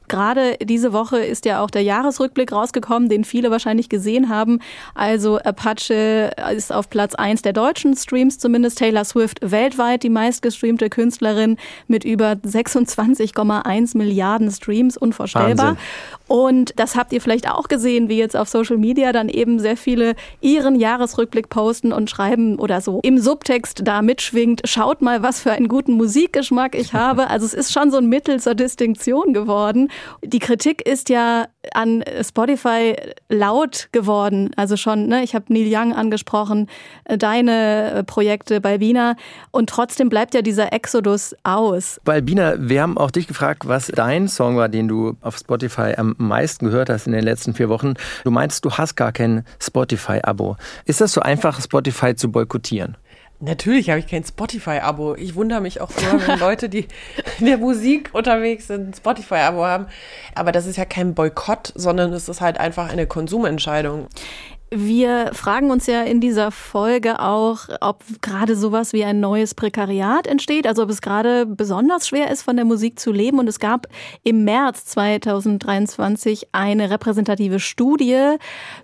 Gerade 0.07 0.57
diese 0.61 0.93
Woche 0.93 1.17
ist 1.19 1.45
ja 1.45 1.61
auch 1.61 1.69
der 1.69 1.81
Jahresrückblick 1.81 2.51
rausgekommen, 2.51 3.09
den 3.09 3.23
viele 3.23 3.51
wahrscheinlich 3.51 3.89
gesehen 3.89 4.29
haben. 4.29 4.59
Also 4.95 5.39
Apache 5.39 6.31
ist 6.55 6.71
auf 6.71 6.89
Platz 6.89 7.15
1 7.15 7.41
der 7.41 7.53
deutschen 7.53 7.95
Streams, 7.95 8.37
zumindest 8.37 8.77
Taylor 8.77 9.05
Swift 9.05 9.39
weltweit 9.41 10.03
die 10.03 10.09
meistgestreamte 10.09 10.89
Künstlerin 10.89 11.57
mit 11.87 12.03
über 12.03 12.33
26,1 12.33 13.97
Milliarden 13.97 14.51
Streams, 14.51 14.97
unvorstellbar. 14.97 15.65
Wahnsinn. 15.67 15.83
Und 16.27 16.73
das 16.77 16.95
habt 16.95 17.13
ihr 17.13 17.21
vielleicht 17.21 17.49
auch 17.49 17.67
gesehen, 17.67 18.09
wie 18.09 18.17
jetzt 18.17 18.35
auf 18.35 18.49
Social 18.49 18.77
Media 18.77 19.11
dann 19.11 19.29
eben 19.29 19.59
sehr 19.59 19.77
viele 19.77 20.15
ihren 20.41 20.75
Jahresrückblick 20.75 21.49
posten 21.49 21.91
und 21.91 22.09
schreiben 22.09 22.57
oder 22.59 22.81
so 22.81 23.01
im 23.03 23.19
Subtext 23.19 23.81
da 23.83 24.01
mitschwingt, 24.01 24.61
schaut 24.65 25.01
mal, 25.01 25.21
was 25.21 25.41
für 25.41 25.51
einen 25.51 25.67
guten 25.67 25.93
Musikgeschmack 25.93 26.75
ich 26.75 26.93
habe. 26.93 27.29
Also 27.29 27.45
es 27.45 27.53
ist 27.53 27.71
schon 27.71 27.91
so 27.91 27.97
ein 27.97 28.07
Mittel 28.07 28.39
zur 28.39 28.55
Distinktion 28.55 29.33
geworden. 29.33 29.89
Die 30.23 30.39
Kritik 30.39 30.85
ist 30.87 31.09
ja 31.09 31.47
an 31.73 32.03
Spotify 32.21 32.95
laut 33.29 33.89
geworden. 33.91 34.51
Also 34.55 34.77
schon, 34.77 35.07
ne, 35.07 35.23
ich 35.23 35.35
habe 35.35 35.45
Neil 35.49 35.67
Young 35.67 35.93
angesprochen, 35.93 36.69
äh, 37.05 37.17
deine 37.17 37.91
äh, 37.91 38.03
Projekte 38.03 38.61
bei 38.61 38.79
Wiener 38.79 39.15
und 39.51 39.69
trotzdem 39.69 40.09
bleibt 40.09 40.33
ja 40.33 40.41
dieser 40.41 40.73
Exodus 40.73 41.35
aus. 41.43 41.99
Balbina, 42.03 42.55
wir 42.57 42.81
haben 42.81 42.97
auch 42.97 43.11
dich 43.11 43.27
gefragt, 43.27 43.67
was 43.67 43.87
dein 43.87 44.27
Song 44.27 44.57
war, 44.57 44.69
den 44.69 44.87
du 44.87 45.15
auf 45.21 45.37
Spotify 45.37 45.93
am 45.97 46.15
meisten 46.17 46.65
gehört 46.65 46.89
hast 46.89 47.07
in 47.07 47.13
den 47.13 47.23
letzten 47.23 47.53
vier 47.53 47.69
Wochen. 47.69 47.93
Du 48.23 48.31
meinst, 48.31 48.65
du 48.65 48.71
hast 48.71 48.95
gar 48.95 49.11
kein 49.11 49.45
Spotify-Abo. 49.59 50.57
Ist 50.85 51.01
das 51.01 51.13
so 51.13 51.21
einfach, 51.21 51.61
Spotify 51.61 52.15
zu 52.15 52.31
boykottieren? 52.31 52.97
Natürlich 53.45 53.89
habe 53.89 53.99
ich 53.99 54.07
kein 54.07 54.23
Spotify-Abo. 54.23 55.15
Ich 55.15 55.35
wundere 55.35 55.59
mich 55.59 55.81
auch 55.81 55.91
immer, 55.97 56.25
wenn 56.25 56.39
Leute, 56.39 56.69
die 56.69 56.87
in 57.39 57.45
der 57.45 57.57
Musik 57.57 58.09
unterwegs 58.13 58.67
sind, 58.67 58.89
ein 58.89 58.93
Spotify-Abo 58.93 59.65
haben. 59.65 59.87
Aber 60.33 60.53
das 60.53 60.65
ist 60.65 60.77
ja 60.77 60.85
kein 60.85 61.13
Boykott, 61.13 61.73
sondern 61.75 62.13
es 62.13 62.29
ist 62.29 62.39
halt 62.39 62.57
einfach 62.57 62.89
eine 62.89 63.05
Konsumentscheidung. 63.05 64.07
Wir 64.75 65.29
fragen 65.33 65.69
uns 65.69 65.85
ja 65.85 66.01
in 66.01 66.19
dieser 66.19 66.49
Folge 66.49 67.19
auch, 67.19 67.69
ob 67.79 68.03
gerade 68.21 68.55
sowas 68.55 68.91
wie 68.91 69.03
ein 69.03 69.19
neues 69.19 69.53
Prekariat 69.53 70.25
entsteht, 70.25 70.65
also 70.65 70.81
ob 70.81 70.89
es 70.89 70.99
gerade 70.99 71.45
besonders 71.45 72.07
schwer 72.07 72.31
ist, 72.31 72.41
von 72.41 72.55
der 72.55 72.65
Musik 72.65 72.99
zu 72.99 73.11
leben. 73.11 73.37
Und 73.37 73.47
es 73.47 73.59
gab 73.59 73.85
im 74.23 74.45
März 74.45 74.85
2023 74.85 76.47
eine 76.53 76.89
repräsentative 76.89 77.59
Studie 77.59 78.37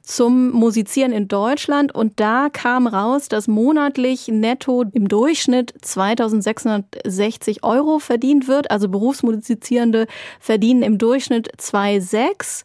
zum 0.03 0.51
Musizieren 0.51 1.11
in 1.11 1.27
Deutschland. 1.27 1.95
Und 1.95 2.19
da 2.19 2.49
kam 2.53 2.85
raus, 2.85 3.27
dass 3.27 3.47
monatlich 3.47 4.27
netto 4.27 4.83
im 4.93 5.07
Durchschnitt 5.07 5.73
2660 5.81 7.63
Euro 7.63 7.97
verdient 7.97 8.47
wird. 8.47 8.69
Also 8.69 8.89
Berufsmusizierende 8.89 10.05
verdienen 10.39 10.83
im 10.83 10.99
Durchschnitt 10.99 11.51
2,6. 11.57 12.63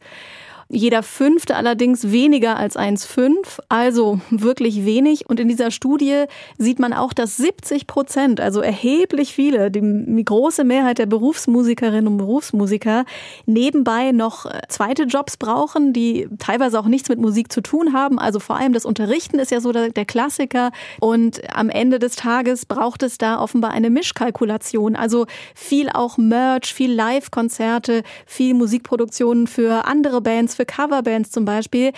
Jeder 0.68 1.02
fünfte 1.02 1.56
allerdings 1.56 2.10
weniger 2.10 2.56
als 2.56 2.76
1,5, 2.76 3.60
also 3.68 4.20
wirklich 4.30 4.84
wenig. 4.84 5.28
Und 5.28 5.40
in 5.40 5.48
dieser 5.48 5.70
Studie 5.70 6.24
sieht 6.58 6.78
man 6.78 6.92
auch, 6.92 7.12
dass 7.12 7.36
70 7.36 7.86
Prozent, 7.86 8.40
also 8.40 8.60
erheblich 8.60 9.34
viele, 9.34 9.70
die 9.70 10.24
große 10.24 10.64
Mehrheit 10.64 10.98
der 10.98 11.06
Berufsmusikerinnen 11.06 12.06
und 12.06 12.16
Berufsmusiker 12.16 13.04
nebenbei 13.46 14.12
noch 14.12 14.46
äh, 14.46 14.62
zweite 14.68 15.04
Jobs 15.04 15.36
brauchen, 15.36 15.92
die 15.92 16.28
teilweise 16.38 16.78
auch 16.80 16.86
nichts 16.86 17.08
mit 17.08 17.18
Musik 17.18 17.52
zu 17.52 17.60
tun 17.60 17.92
haben. 17.92 18.18
Also 18.18 18.40
vor 18.40 18.56
allem 18.56 18.72
das 18.72 18.84
Unterrichten 18.84 19.38
ist 19.38 19.50
ja 19.50 19.60
so 19.60 19.72
der, 19.72 19.90
der 19.90 20.04
Klassiker. 20.04 20.70
Und 21.00 21.42
am 21.54 21.70
Ende 21.70 21.98
des 21.98 22.16
Tages 22.16 22.66
braucht 22.66 23.02
es 23.02 23.18
da 23.18 23.40
offenbar 23.40 23.72
eine 23.72 23.90
Mischkalkulation. 23.90 24.96
Also 24.96 25.26
viel 25.54 25.88
auch 25.90 26.16
Merch, 26.16 26.72
viel 26.72 26.92
Live-Konzerte, 26.92 28.02
viel 28.26 28.54
Musikproduktionen 28.54 29.46
für 29.46 29.86
andere 29.86 30.20
Bands, 30.20 30.53
für 30.54 30.66
Coverbands 30.66 31.30
zum 31.30 31.44
Beispiel. 31.44 31.92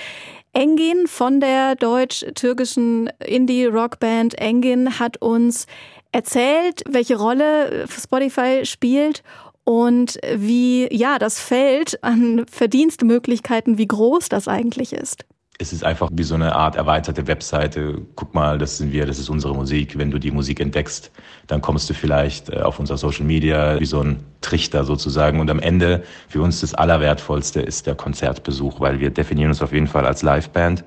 Engin 0.53 1.07
von 1.07 1.41
der 1.41 1.75
deutsch-türkischen 1.77 3.11
Indie-Rock-Band 3.25 4.39
Engin 4.39 4.99
hat 4.99 5.19
uns 5.19 5.67
erzählt, 6.13 6.83
welche 6.89 7.17
Rolle 7.17 7.87
Spotify 7.89 8.65
spielt 8.65 9.23
und 9.65 10.19
wie 10.35 10.89
ja 10.95 11.19
das 11.19 11.41
Feld 11.41 12.03
an 12.03 12.47
Verdienstmöglichkeiten, 12.51 13.79
wie 13.79 13.89
groß 13.89 14.29
das 14.29 14.49
eigentlich 14.49 14.93
ist. 14.93 15.27
Es 15.59 15.73
ist 15.73 15.85
einfach 15.85 16.11
wie 16.13 16.23
so 16.23 16.35
eine 16.35 16.55
Art 16.55 16.77
erweiterte 16.77 17.27
Webseite. 17.27 18.03
Guck 18.15 18.35
mal, 18.35 18.59
das 18.59 18.79
sind 18.79 18.93
wir, 18.93 19.07
das 19.07 19.19
ist 19.19 19.31
unsere 19.31 19.55
Musik. 19.55 19.97
Wenn 19.97 20.11
du 20.11 20.19
die 20.19 20.31
Musik 20.31 20.61
entdeckst, 20.61 21.11
dann 21.47 21.63
kommst 21.63 21.89
du 21.89 21.95
vielleicht 21.95 22.51
äh, 22.51 22.61
auf 22.61 22.79
unser 22.79 22.97
Social 22.97 23.25
Media 23.25 23.81
wie 23.81 23.87
so 23.87 24.01
ein 24.01 24.23
Trichter 24.47 24.85
sozusagen. 24.85 25.41
Und 25.41 25.51
am 25.51 25.59
Ende 25.59 26.05
für 26.29 26.41
uns 26.41 26.61
das 26.61 26.73
Allerwertvollste 26.73 27.61
ist 27.61 27.87
der 27.87 27.97
Konzertbesuch, 27.97 28.81
weil 28.81 29.01
wir 29.01 29.11
definieren 29.11 29.51
uns 29.51 29.61
auf 29.61 29.73
jeden 29.73 29.89
Fall 29.89 30.07
als 30.07 30.23
Liveband. 30.23 30.85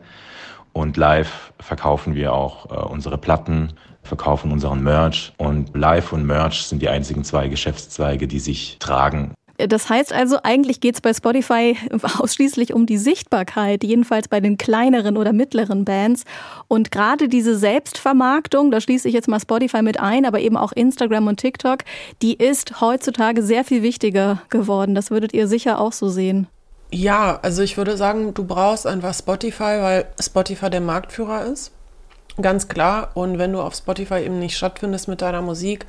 Und 0.71 0.95
live 0.95 1.51
verkaufen 1.59 2.15
wir 2.15 2.31
auch 2.33 2.71
äh, 2.71 2.75
unsere 2.75 3.17
Platten, 3.17 3.73
verkaufen 4.03 4.51
unseren 4.51 4.81
Merch. 4.81 5.33
Und 5.37 5.75
live 5.75 6.13
und 6.13 6.25
Merch 6.25 6.63
sind 6.63 6.81
die 6.81 6.89
einzigen 6.89 7.23
zwei 7.25 7.49
Geschäftszweige, 7.49 8.27
die 8.27 8.39
sich 8.39 8.77
tragen. 8.79 9.33
Das 9.67 9.89
heißt 9.89 10.13
also, 10.13 10.37
eigentlich 10.43 10.79
geht 10.79 10.95
es 10.95 11.01
bei 11.01 11.13
Spotify 11.13 11.75
ausschließlich 12.19 12.73
um 12.73 12.85
die 12.85 12.97
Sichtbarkeit, 12.97 13.83
jedenfalls 13.83 14.29
bei 14.29 14.39
den 14.39 14.57
kleineren 14.57 15.17
oder 15.17 15.33
mittleren 15.33 15.83
Bands. 15.83 16.23
Und 16.67 16.91
gerade 16.91 17.27
diese 17.27 17.57
Selbstvermarktung, 17.57 18.71
da 18.71 18.79
schließe 18.79 19.07
ich 19.07 19.13
jetzt 19.13 19.27
mal 19.27 19.39
Spotify 19.39 19.81
mit 19.81 19.99
ein, 19.99 20.25
aber 20.25 20.39
eben 20.39 20.55
auch 20.55 20.71
Instagram 20.71 21.27
und 21.27 21.37
TikTok, 21.37 21.79
die 22.21 22.35
ist 22.35 22.79
heutzutage 22.79 23.43
sehr 23.43 23.65
viel 23.65 23.83
wichtiger 23.83 24.41
geworden. 24.49 24.95
Das 24.95 25.11
würdet 25.11 25.33
ihr 25.33 25.47
sicher 25.47 25.79
auch 25.79 25.91
so 25.91 26.07
sehen. 26.07 26.47
Ja, 26.91 27.37
also 27.41 27.61
ich 27.61 27.77
würde 27.77 27.97
sagen, 27.97 28.33
du 28.33 28.45
brauchst 28.45 28.87
einfach 28.87 29.13
Spotify, 29.13 29.81
weil 29.81 30.05
Spotify 30.19 30.69
der 30.69 30.81
Marktführer 30.81 31.45
ist. 31.45 31.71
Ganz 32.41 32.67
klar. 32.67 33.11
Und 33.13 33.37
wenn 33.37 33.51
du 33.51 33.61
auf 33.61 33.75
Spotify 33.75 34.23
eben 34.23 34.39
nicht 34.39 34.55
stattfindest 34.55 35.07
mit 35.07 35.21
deiner 35.21 35.41
Musik, 35.41 35.85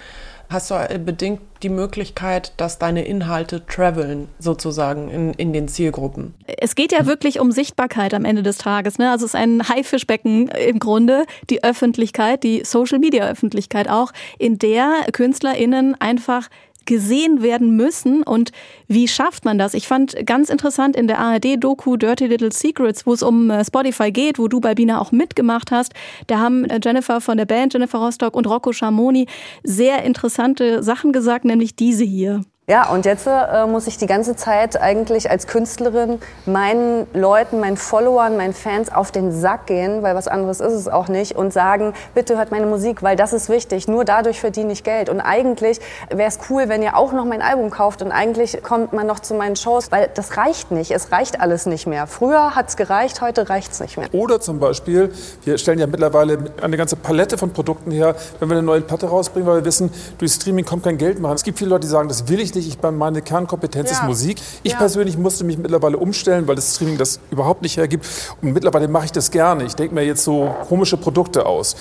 hast 0.51 0.71
du 0.71 0.99
bedingt 0.99 1.41
die 1.63 1.69
Möglichkeit, 1.69 2.53
dass 2.57 2.79
deine 2.79 3.05
Inhalte 3.05 3.65
traveln, 3.67 4.29
sozusagen 4.39 5.09
in, 5.11 5.33
in 5.35 5.53
den 5.53 5.69
Zielgruppen. 5.69 6.35
Es 6.47 6.75
geht 6.75 6.93
ja 6.93 7.07
wirklich 7.07 7.39
um 7.41 7.53
Sichtbarkeit 7.53 8.15
am 8.15 8.25
Ende 8.25 8.43
des 8.43 8.59
Tages. 8.59 8.99
Ne? 8.99 9.11
Also 9.11 9.27
es 9.27 9.35
ist 9.35 9.41
ein 9.41 9.69
Haifischbecken 9.69 10.49
im 10.49 10.79
Grunde, 10.79 11.25
die 11.51 11.63
Öffentlichkeit, 11.63 12.43
die 12.43 12.63
Social-Media-Öffentlichkeit 12.65 13.89
auch, 13.89 14.13
in 14.39 14.59
der 14.59 15.07
KünstlerInnen 15.13 16.01
einfach 16.01 16.49
gesehen 16.91 17.41
werden 17.41 17.77
müssen 17.77 18.25
und 18.25 18.51
wie 18.89 19.07
schafft 19.07 19.45
man 19.45 19.59
das? 19.59 19.75
Ich 19.75 19.87
fand 19.87 20.27
ganz 20.27 20.51
interessant 20.51 20.97
in 20.97 21.07
der 21.07 21.21
ARD-Doku 21.21 21.97
Dirty 21.97 22.27
Little 22.27 22.53
Secrets, 22.53 23.07
wo 23.07 23.13
es 23.13 23.23
um 23.23 23.53
Spotify 23.65 24.11
geht, 24.11 24.41
wo 24.41 24.49
du 24.49 24.59
bei 24.59 24.75
Bina 24.75 25.01
auch 25.01 25.13
mitgemacht 25.13 25.71
hast. 25.71 25.93
Da 26.27 26.41
haben 26.41 26.67
Jennifer 26.83 27.21
von 27.21 27.37
der 27.37 27.47
Band, 27.47 27.75
Jennifer 27.75 27.99
Rostock 27.99 28.35
und 28.35 28.49
Rocco 28.49 28.73
Schamoni 28.73 29.27
sehr 29.63 30.03
interessante 30.03 30.83
Sachen 30.83 31.13
gesagt, 31.13 31.45
nämlich 31.45 31.77
diese 31.77 32.03
hier. 32.03 32.41
Ja, 32.71 32.89
und 32.89 33.05
jetzt 33.05 33.27
äh, 33.27 33.67
muss 33.67 33.89
ich 33.89 33.99
die 33.99 34.07
ganze 34.07 34.37
Zeit 34.37 34.81
eigentlich 34.81 35.29
als 35.29 35.49
Künstlerin 35.49 36.21
meinen 36.47 37.09
Leuten, 37.13 37.59
meinen 37.59 37.77
Followern, 37.77 38.37
meinen 38.37 38.55
Fans 38.55 38.93
auf 38.93 39.11
den 39.11 39.33
Sack 39.33 39.67
gehen, 39.67 40.05
weil 40.05 40.15
was 40.15 40.29
anderes 40.29 40.61
ist 40.61 40.75
es 40.75 40.87
auch 40.87 41.09
nicht, 41.09 41.35
und 41.35 41.53
sagen, 41.53 41.95
bitte 42.15 42.37
hört 42.37 42.53
meine 42.53 42.67
Musik, 42.67 43.03
weil 43.03 43.17
das 43.17 43.33
ist 43.33 43.49
wichtig. 43.49 43.89
Nur 43.89 44.05
dadurch 44.05 44.39
verdiene 44.39 44.73
ich 44.73 44.85
Geld. 44.85 45.09
Und 45.09 45.21
eigentlich 45.21 45.81
wäre 46.11 46.29
es 46.29 46.39
cool, 46.49 46.69
wenn 46.69 46.81
ihr 46.81 46.97
auch 46.97 47.13
noch 47.13 47.25
mein 47.25 47.43
Album 47.43 47.71
kauft 47.71 48.03
und 48.03 48.13
eigentlich 48.13 48.63
kommt 48.63 48.93
man 48.93 49.05
noch 49.05 49.19
zu 49.19 49.35
meinen 49.35 49.57
Shows, 49.57 49.91
weil 49.91 50.09
das 50.15 50.37
reicht 50.37 50.71
nicht. 50.71 50.93
Es 50.93 51.11
reicht 51.11 51.41
alles 51.41 51.67
nicht 51.67 51.89
mehr. 51.89 52.07
Früher 52.07 52.55
hat 52.55 52.69
es 52.69 52.77
gereicht, 52.77 53.21
heute 53.21 53.51
reicht 53.51 53.73
es 53.73 53.81
nicht 53.81 53.97
mehr. 53.97 54.07
Oder 54.13 54.41
zum 54.41 54.61
Beispiel, 54.61 55.13
wir 55.45 55.59
stellen 55.59 55.81
ja 55.81 55.89
mittlerweile 55.89 56.39
eine 56.63 56.77
ganze 56.77 56.95
Palette 56.95 57.37
von 57.37 57.51
Produkten 57.51 57.91
her, 57.91 58.15
wenn 58.39 58.49
wir 58.49 58.59
eine 58.59 58.65
neue 58.65 58.83
Platte 58.83 59.09
rausbringen, 59.09 59.49
weil 59.49 59.57
wir 59.57 59.65
wissen, 59.65 59.91
durch 60.19 60.35
Streaming 60.35 60.65
kommt 60.65 60.85
kein 60.85 60.99
Geld 60.99 61.19
mehr. 61.19 61.33
Es 61.33 61.43
gibt 61.43 61.59
viele 61.59 61.71
Leute, 61.71 61.89
die 61.89 61.91
sagen, 61.91 62.09
das 62.09 62.29
will 62.29 62.39
ich 62.39 62.55
nicht 62.55 62.60
ich 62.69 62.79
meine 62.83 63.23
Kernkompetenz 63.23 63.91
ja. 63.91 63.97
ist 63.97 64.05
Musik. 64.05 64.39
Ich 64.63 64.73
ja. 64.73 64.79
persönlich 64.79 65.17
musste 65.17 65.45
mich 65.45 65.59
mittlerweile 65.59 65.99
umstellen, 65.99 66.47
weil 66.49 66.57
das 66.57 66.75
Streaming 66.75 66.99
das 66.99 67.21
überhaupt 67.31 67.63
nicht 67.63 67.77
hergibt. 67.77 68.07
Und 68.43 68.53
mittlerweile 68.53 68.89
mache 68.89 69.07
ich 69.07 69.13
das 69.13 69.31
gerne. 69.31 69.65
Ich 69.65 69.75
denke 69.75 69.95
mir 69.95 70.05
jetzt 70.05 70.25
so 70.25 70.55
komische 70.69 70.97
Produkte 70.97 71.47
aus. 71.47 71.77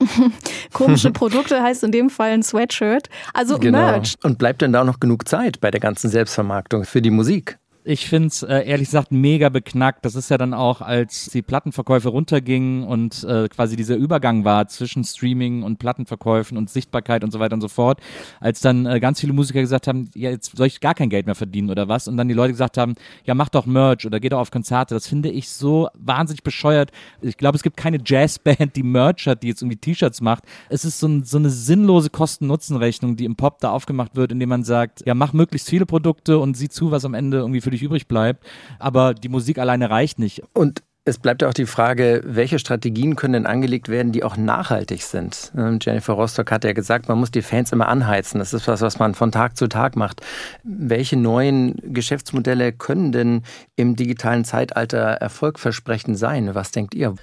Komische 0.72 1.12
Produkte 1.12 1.62
heißt 1.62 1.84
in 1.84 1.92
dem 1.92 2.10
Fall 2.10 2.30
ein 2.30 2.42
Sweatshirt. 2.42 3.08
Also 3.34 3.58
genau. 3.58 3.78
Merch. 3.78 4.16
Und 4.24 4.38
bleibt 4.38 4.62
denn 4.62 4.72
da 4.72 4.84
noch 4.84 5.00
genug 5.00 5.28
Zeit 5.28 5.60
bei 5.60 5.70
der 5.70 5.80
ganzen 5.80 6.10
Selbstvermarktung 6.10 6.84
für 6.84 7.00
die 7.00 7.10
Musik? 7.10 7.58
Ich 7.84 8.08
finde 8.08 8.28
es 8.28 8.44
äh, 8.44 8.64
ehrlich 8.64 8.88
gesagt 8.90 9.10
mega 9.10 9.48
beknackt. 9.48 10.04
Das 10.04 10.14
ist 10.14 10.30
ja 10.30 10.38
dann 10.38 10.54
auch, 10.54 10.82
als 10.82 11.30
die 11.30 11.42
Plattenverkäufe 11.42 12.10
runtergingen 12.10 12.84
und 12.84 13.24
äh, 13.24 13.48
quasi 13.48 13.74
dieser 13.74 13.96
Übergang 13.96 14.44
war 14.44 14.68
zwischen 14.68 15.02
Streaming 15.02 15.64
und 15.64 15.80
Plattenverkäufen 15.80 16.56
und 16.56 16.70
Sichtbarkeit 16.70 17.24
und 17.24 17.32
so 17.32 17.40
weiter 17.40 17.54
und 17.54 17.60
so 17.60 17.66
fort, 17.66 17.98
als 18.38 18.60
dann 18.60 18.86
äh, 18.86 19.00
ganz 19.00 19.18
viele 19.18 19.32
Musiker 19.32 19.60
gesagt 19.60 19.88
haben, 19.88 20.08
ja, 20.14 20.30
jetzt 20.30 20.56
soll 20.56 20.68
ich 20.68 20.78
gar 20.78 20.94
kein 20.94 21.10
Geld 21.10 21.26
mehr 21.26 21.34
verdienen 21.34 21.70
oder 21.70 21.88
was? 21.88 22.06
Und 22.06 22.16
dann 22.16 22.28
die 22.28 22.34
Leute 22.34 22.52
gesagt 22.52 22.78
haben, 22.78 22.94
ja, 23.24 23.34
mach 23.34 23.48
doch 23.48 23.66
Merch 23.66 24.06
oder 24.06 24.20
geh 24.20 24.28
doch 24.28 24.38
auf 24.38 24.52
Konzerte. 24.52 24.94
Das 24.94 25.08
finde 25.08 25.30
ich 25.30 25.48
so 25.48 25.88
wahnsinnig 25.94 26.44
bescheuert. 26.44 26.92
Ich 27.20 27.36
glaube, 27.36 27.56
es 27.56 27.64
gibt 27.64 27.76
keine 27.76 27.98
Jazzband, 28.04 28.76
die 28.76 28.84
Merch 28.84 29.26
hat, 29.26 29.42
die 29.42 29.48
jetzt 29.48 29.60
irgendwie 29.60 29.78
T-Shirts 29.78 30.20
macht. 30.20 30.44
Es 30.68 30.84
ist 30.84 31.00
so, 31.00 31.08
ein, 31.08 31.24
so 31.24 31.36
eine 31.36 31.50
sinnlose 31.50 32.10
Kosten-Nutzen-Rechnung, 32.10 33.16
die 33.16 33.24
im 33.24 33.34
Pop 33.34 33.58
da 33.58 33.72
aufgemacht 33.72 34.14
wird, 34.14 34.30
indem 34.30 34.50
man 34.50 34.62
sagt, 34.62 35.04
ja, 35.04 35.14
mach 35.14 35.32
möglichst 35.32 35.68
viele 35.68 35.84
Produkte 35.84 36.38
und 36.38 36.56
sieh 36.56 36.68
zu, 36.68 36.92
was 36.92 37.04
am 37.04 37.14
Ende 37.14 37.38
irgendwie 37.38 37.60
für 37.60 37.71
dich 37.72 37.82
übrig 37.82 38.06
bleibt. 38.06 38.44
Aber 38.78 39.14
die 39.14 39.28
Musik 39.28 39.58
alleine 39.58 39.90
reicht 39.90 40.18
nicht. 40.18 40.42
Und 40.52 40.82
es 41.04 41.18
bleibt 41.18 41.42
ja 41.42 41.48
auch 41.48 41.54
die 41.54 41.66
Frage, 41.66 42.22
welche 42.24 42.60
Strategien 42.60 43.16
können 43.16 43.32
denn 43.32 43.46
angelegt 43.46 43.88
werden, 43.88 44.12
die 44.12 44.22
auch 44.22 44.36
nachhaltig 44.36 45.02
sind? 45.02 45.52
Ähm, 45.56 45.78
Jennifer 45.82 46.12
Rostock 46.12 46.52
hat 46.52 46.62
ja 46.64 46.72
gesagt, 46.72 47.08
man 47.08 47.18
muss 47.18 47.32
die 47.32 47.42
Fans 47.42 47.72
immer 47.72 47.88
anheizen. 47.88 48.38
Das 48.38 48.54
ist 48.54 48.68
was, 48.68 48.82
was 48.82 49.00
man 49.00 49.14
von 49.14 49.32
Tag 49.32 49.56
zu 49.56 49.66
Tag 49.66 49.96
macht. 49.96 50.20
Welche 50.62 51.16
neuen 51.16 51.74
Geschäftsmodelle 51.92 52.72
können 52.72 53.10
denn 53.10 53.42
im 53.74 53.96
digitalen 53.96 54.44
Zeitalter 54.44 54.98
erfolgversprechend 54.98 56.18
sein? 56.18 56.54
Was 56.54 56.70
denkt 56.70 56.94
ihr? 56.94 57.16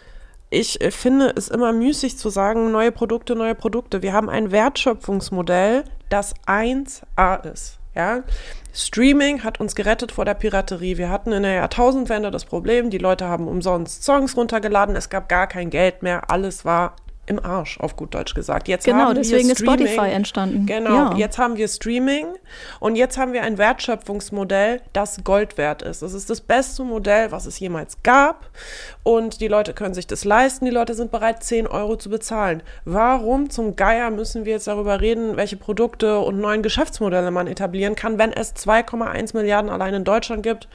Ich 0.50 0.82
äh, 0.82 0.92
finde 0.92 1.34
es 1.36 1.48
immer 1.48 1.72
müßig 1.72 2.18
zu 2.18 2.30
sagen, 2.30 2.72
neue 2.72 2.92
Produkte, 2.92 3.36
neue 3.36 3.56
Produkte. 3.56 4.02
Wir 4.02 4.12
haben 4.12 4.30
ein 4.30 4.52
Wertschöpfungsmodell, 4.52 5.86
das 6.10 6.34
1A 6.48 7.50
ist. 7.50 7.80
Ja? 8.00 8.24
Streaming 8.74 9.44
hat 9.44 9.60
uns 9.60 9.76
gerettet 9.76 10.14
vor 10.14 10.24
der 10.24 10.34
Piraterie. 10.34 10.98
Wir 10.98 11.10
hatten 11.10 11.34
in 11.34 11.44
der 11.44 11.52
Jahrtausendwende 11.54 12.32
das 12.32 12.46
Problem, 12.46 12.90
die 12.90 12.98
Leute 12.98 13.28
haben 13.28 13.50
umsonst 13.50 14.06
Songs 14.06 14.38
runtergeladen, 14.38 14.96
es 14.96 15.10
gab 15.10 15.28
gar 15.28 15.48
kein 15.48 15.70
Geld 15.70 16.02
mehr, 16.02 16.30
alles 16.30 16.64
war 16.64 16.96
im 17.30 17.44
Arsch, 17.44 17.80
auf 17.80 17.96
gut 17.96 18.14
Deutsch 18.16 18.34
gesagt. 18.34 18.68
Jetzt 18.68 18.86
genau, 18.86 19.14
deswegen 19.14 19.46
wir 19.46 19.54
ist 19.54 19.62
Spotify 19.62 20.10
entstanden. 20.10 20.66
Genau, 20.66 21.12
ja. 21.12 21.16
jetzt 21.16 21.38
haben 21.38 21.58
wir 21.58 21.68
Streaming 21.68 22.26
und 22.80 22.96
jetzt 22.96 23.18
haben 23.18 23.34
wir 23.34 23.44
ein 23.44 23.58
Wertschöpfungsmodell, 23.58 24.82
das 24.94 25.24
Gold 25.24 25.58
wert 25.58 25.84
ist. 25.84 26.02
Das 26.02 26.14
ist 26.14 26.30
das 26.30 26.42
beste 26.42 26.84
Modell, 26.84 27.32
was 27.32 27.46
es 27.46 27.60
jemals 27.60 28.02
gab 28.04 28.50
und 29.04 29.42
die 29.42 29.48
Leute 29.48 29.74
können 29.74 29.94
sich 29.94 30.08
das 30.08 30.26
leisten. 30.26 30.66
Die 30.66 30.72
Leute 30.72 30.96
sind 30.96 31.12
bereit, 31.12 31.44
10 31.44 31.68
Euro 31.68 31.96
zu 31.96 32.10
bezahlen. 32.10 32.64
Warum 32.86 33.50
zum 33.50 33.76
Geier 33.76 34.10
müssen 34.10 34.46
wir 34.46 34.54
jetzt 34.54 34.68
darüber 34.68 35.00
reden, 35.00 35.38
welche 35.38 35.56
Produkte 35.56 36.20
und 36.20 36.40
neuen 36.40 36.64
Geschäftsmodelle 36.64 37.30
man 37.30 37.48
etablieren 37.48 37.96
kann, 37.96 38.18
wenn 38.18 38.34
es 38.34 38.56
2,1 38.56 39.36
Milliarden 39.38 39.70
allein 39.70 39.94
in 39.94 40.04
Deutschland 40.04 40.42
gibt? 40.42 40.68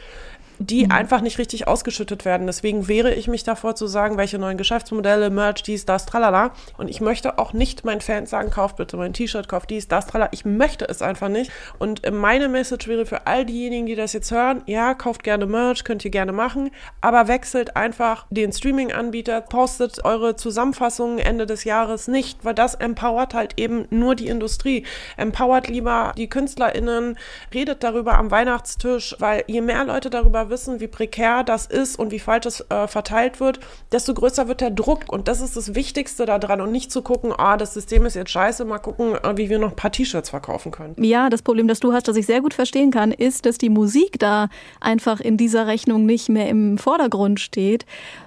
Die 0.58 0.84
mhm. 0.84 0.92
einfach 0.92 1.20
nicht 1.20 1.38
richtig 1.38 1.66
ausgeschüttet 1.66 2.24
werden. 2.24 2.46
Deswegen 2.46 2.88
wehre 2.88 3.14
ich 3.14 3.28
mich 3.28 3.44
davor 3.44 3.74
zu 3.74 3.86
sagen, 3.86 4.16
welche 4.16 4.38
neuen 4.38 4.58
Geschäftsmodelle, 4.58 5.30
Merch, 5.30 5.62
dies, 5.62 5.84
das, 5.84 6.06
tralala. 6.06 6.52
Und 6.78 6.88
ich 6.88 7.00
möchte 7.00 7.38
auch 7.38 7.52
nicht 7.52 7.84
meinen 7.84 8.00
Fans 8.00 8.30
sagen, 8.30 8.50
kauft 8.50 8.76
bitte 8.76 8.96
mein 8.96 9.12
T-Shirt, 9.12 9.48
kauft 9.48 9.70
dies, 9.70 9.88
das, 9.88 10.06
tralala. 10.06 10.30
Ich 10.32 10.44
möchte 10.44 10.86
es 10.88 11.02
einfach 11.02 11.28
nicht. 11.28 11.50
Und 11.78 12.10
meine 12.10 12.48
Message 12.48 12.88
wäre 12.88 13.06
für 13.06 13.26
all 13.26 13.44
diejenigen, 13.44 13.86
die 13.86 13.94
das 13.94 14.12
jetzt 14.12 14.30
hören, 14.30 14.62
ja, 14.66 14.94
kauft 14.94 15.22
gerne 15.22 15.46
Merch, 15.46 15.84
könnt 15.84 16.04
ihr 16.04 16.10
gerne 16.10 16.32
machen, 16.32 16.70
aber 17.00 17.28
wechselt 17.28 17.76
einfach 17.76 18.26
den 18.30 18.52
Streaming-Anbieter, 18.52 19.40
postet 19.40 20.04
eure 20.04 20.36
Zusammenfassungen 20.36 21.18
Ende 21.18 21.46
des 21.46 21.64
Jahres 21.64 22.08
nicht, 22.08 22.44
weil 22.44 22.54
das 22.54 22.74
empowert 22.74 23.34
halt 23.34 23.54
eben 23.58 23.86
nur 23.90 24.14
die 24.14 24.28
Industrie. 24.28 24.84
Empowert 25.16 25.68
lieber 25.68 26.12
die 26.16 26.28
KünstlerInnen, 26.28 27.18
redet 27.52 27.82
darüber 27.82 28.14
am 28.14 28.30
Weihnachtstisch, 28.30 29.16
weil 29.18 29.44
je 29.46 29.60
mehr 29.60 29.84
Leute 29.84 30.10
darüber 30.10 30.43
wissen, 30.50 30.80
wie 30.80 30.86
prekär 30.86 31.44
das 31.44 31.66
ist 31.66 31.98
und 31.98 32.12
wie 32.12 32.18
falsch 32.18 32.46
es 32.46 32.60
äh, 32.70 32.86
verteilt 32.86 33.40
wird, 33.40 33.60
desto 33.92 34.14
größer 34.14 34.48
wird 34.48 34.60
der 34.60 34.70
Druck. 34.70 35.12
Und 35.12 35.28
das 35.28 35.40
ist 35.40 35.56
das 35.56 35.74
Wichtigste 35.74 36.26
daran. 36.26 36.60
Und 36.60 36.72
nicht 36.72 36.90
zu 36.90 37.02
gucken, 37.02 37.32
ah, 37.36 37.56
das 37.56 37.74
System 37.74 38.06
ist 38.06 38.14
jetzt 38.14 38.30
scheiße, 38.30 38.64
mal 38.64 38.78
gucken, 38.78 39.14
äh, 39.14 39.36
wie 39.36 39.50
wir 39.50 39.58
noch 39.58 39.70
ein 39.70 39.76
paar 39.76 39.92
T-Shirts 39.92 40.30
verkaufen 40.30 40.72
können. 40.72 40.94
Ja, 40.98 41.30
das 41.30 41.42
Problem, 41.42 41.68
das 41.68 41.80
du 41.80 41.92
hast, 41.92 42.08
das 42.08 42.16
ich 42.16 42.26
sehr 42.26 42.40
gut 42.40 42.54
verstehen 42.54 42.90
kann, 42.90 43.12
ist, 43.12 43.46
dass 43.46 43.58
die 43.58 43.70
Musik 43.70 44.18
da 44.18 44.48
einfach 44.80 45.20
in 45.20 45.36
dieser 45.36 45.66
Rechnung 45.66 46.06
nicht 46.06 46.28
mehr 46.28 46.48
im 46.48 46.78
Vordergrund 46.78 47.40
steht. 47.40 47.86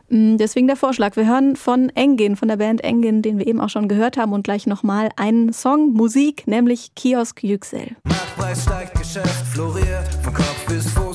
Mm, 0.09 0.37
deswegen 0.37 0.67
der 0.67 0.75
Vorschlag. 0.75 1.15
Wir 1.15 1.27
hören 1.27 1.55
von 1.55 1.89
Engin, 1.89 2.35
von 2.35 2.47
der 2.47 2.57
Band 2.57 2.83
Engin, 2.83 3.21
den 3.21 3.39
wir 3.39 3.47
eben 3.47 3.59
auch 3.59 3.69
schon 3.69 3.87
gehört 3.87 4.17
haben 4.17 4.33
und 4.33 4.43
gleich 4.43 4.65
nochmal 4.67 5.09
einen 5.17 5.51
Song 5.53 5.93
Musik, 5.93 6.47
nämlich 6.47 6.95
Kiosk 6.95 7.43
Yüksel. 7.43 7.95
Marktpreis 8.03 8.63
steigt, 8.63 8.97
Geschäft 8.97 9.47
floriert, 9.47 10.07
von 10.23 10.33
Kopf 10.33 10.65
bis 10.67 10.89
Fuß 10.91 11.06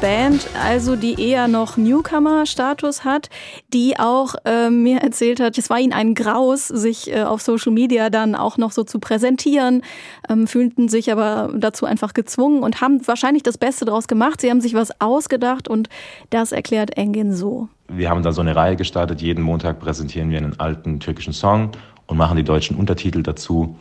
Band, 0.00 0.48
also 0.64 0.94
die 0.94 1.20
eher 1.20 1.48
noch 1.48 1.76
Newcomer-Status 1.76 3.04
hat, 3.04 3.30
die 3.72 3.98
auch 3.98 4.34
äh, 4.44 4.70
mir 4.70 4.98
erzählt 4.98 5.40
hat, 5.40 5.58
es 5.58 5.70
war 5.70 5.78
ihnen 5.78 5.92
ein 5.92 6.14
Graus, 6.14 6.68
sich 6.68 7.12
äh, 7.12 7.22
auf 7.22 7.42
Social 7.42 7.72
Media 7.72 8.08
dann 8.08 8.34
auch 8.34 8.58
noch 8.58 8.70
so 8.70 8.84
zu 8.84 9.00
präsentieren, 9.00 9.82
ähm, 10.28 10.46
fühlten 10.46 10.88
sich 10.88 11.10
aber 11.10 11.50
dazu 11.56 11.84
einfach 11.86 12.14
gezwungen 12.14 12.62
und 12.62 12.80
haben 12.80 13.06
wahrscheinlich 13.06 13.42
das 13.42 13.58
Beste 13.58 13.84
daraus 13.84 14.06
gemacht. 14.06 14.40
Sie 14.40 14.50
haben 14.50 14.60
sich 14.60 14.74
was 14.74 15.00
ausgedacht 15.00 15.66
und 15.66 15.88
das 16.30 16.52
erklärt 16.52 16.96
Engin 16.96 17.34
so. 17.34 17.68
Wir 17.88 18.10
haben 18.10 18.22
da 18.22 18.32
so 18.32 18.40
eine 18.40 18.54
Reihe 18.54 18.76
gestartet. 18.76 19.20
Jeden 19.20 19.42
Montag 19.42 19.80
präsentieren 19.80 20.30
wir 20.30 20.38
einen 20.38 20.60
alten 20.60 21.00
türkischen 21.00 21.32
Song 21.32 21.72
und 22.06 22.16
machen 22.16 22.36
die 22.36 22.44
deutschen 22.44 22.76
Untertitel 22.76 23.22
dazu, 23.22 23.76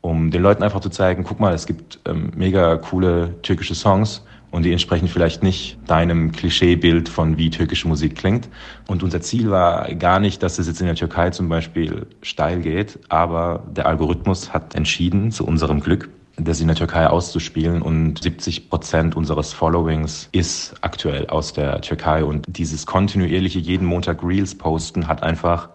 um 0.00 0.30
den 0.30 0.42
Leuten 0.42 0.62
einfach 0.62 0.80
zu 0.80 0.88
zeigen, 0.88 1.24
guck 1.24 1.40
mal, 1.40 1.52
es 1.52 1.66
gibt 1.66 2.00
ähm, 2.06 2.30
mega 2.34 2.76
coole 2.76 3.34
türkische 3.42 3.74
Songs 3.74 4.22
und 4.50 4.62
die 4.64 4.72
entsprechen 4.72 5.08
vielleicht 5.08 5.42
nicht 5.42 5.78
deinem 5.86 6.32
Klischeebild 6.32 7.08
von 7.08 7.36
wie 7.36 7.50
türkische 7.50 7.88
Musik 7.88 8.16
klingt. 8.16 8.48
Und 8.86 9.02
unser 9.02 9.20
Ziel 9.20 9.50
war 9.50 9.92
gar 9.94 10.20
nicht, 10.20 10.42
dass 10.42 10.58
es 10.58 10.66
jetzt 10.66 10.80
in 10.80 10.86
der 10.86 10.96
Türkei 10.96 11.30
zum 11.30 11.48
Beispiel 11.48 12.06
steil 12.22 12.60
geht, 12.60 12.98
aber 13.08 13.64
der 13.70 13.86
Algorithmus 13.86 14.52
hat 14.52 14.74
entschieden, 14.74 15.30
zu 15.32 15.46
unserem 15.46 15.80
Glück, 15.80 16.08
das 16.36 16.60
in 16.60 16.68
der 16.68 16.76
Türkei 16.76 17.06
auszuspielen 17.08 17.82
und 17.82 18.22
70 18.22 18.70
Prozent 18.70 19.16
unseres 19.16 19.52
Followings 19.52 20.28
ist 20.32 20.74
aktuell 20.82 21.26
aus 21.26 21.52
der 21.52 21.80
Türkei 21.80 22.24
und 22.24 22.44
dieses 22.48 22.86
kontinuierliche 22.86 23.58
jeden 23.58 23.86
Montag 23.86 24.22
Reels 24.22 24.56
posten 24.56 25.08
hat 25.08 25.22
einfach 25.22 25.68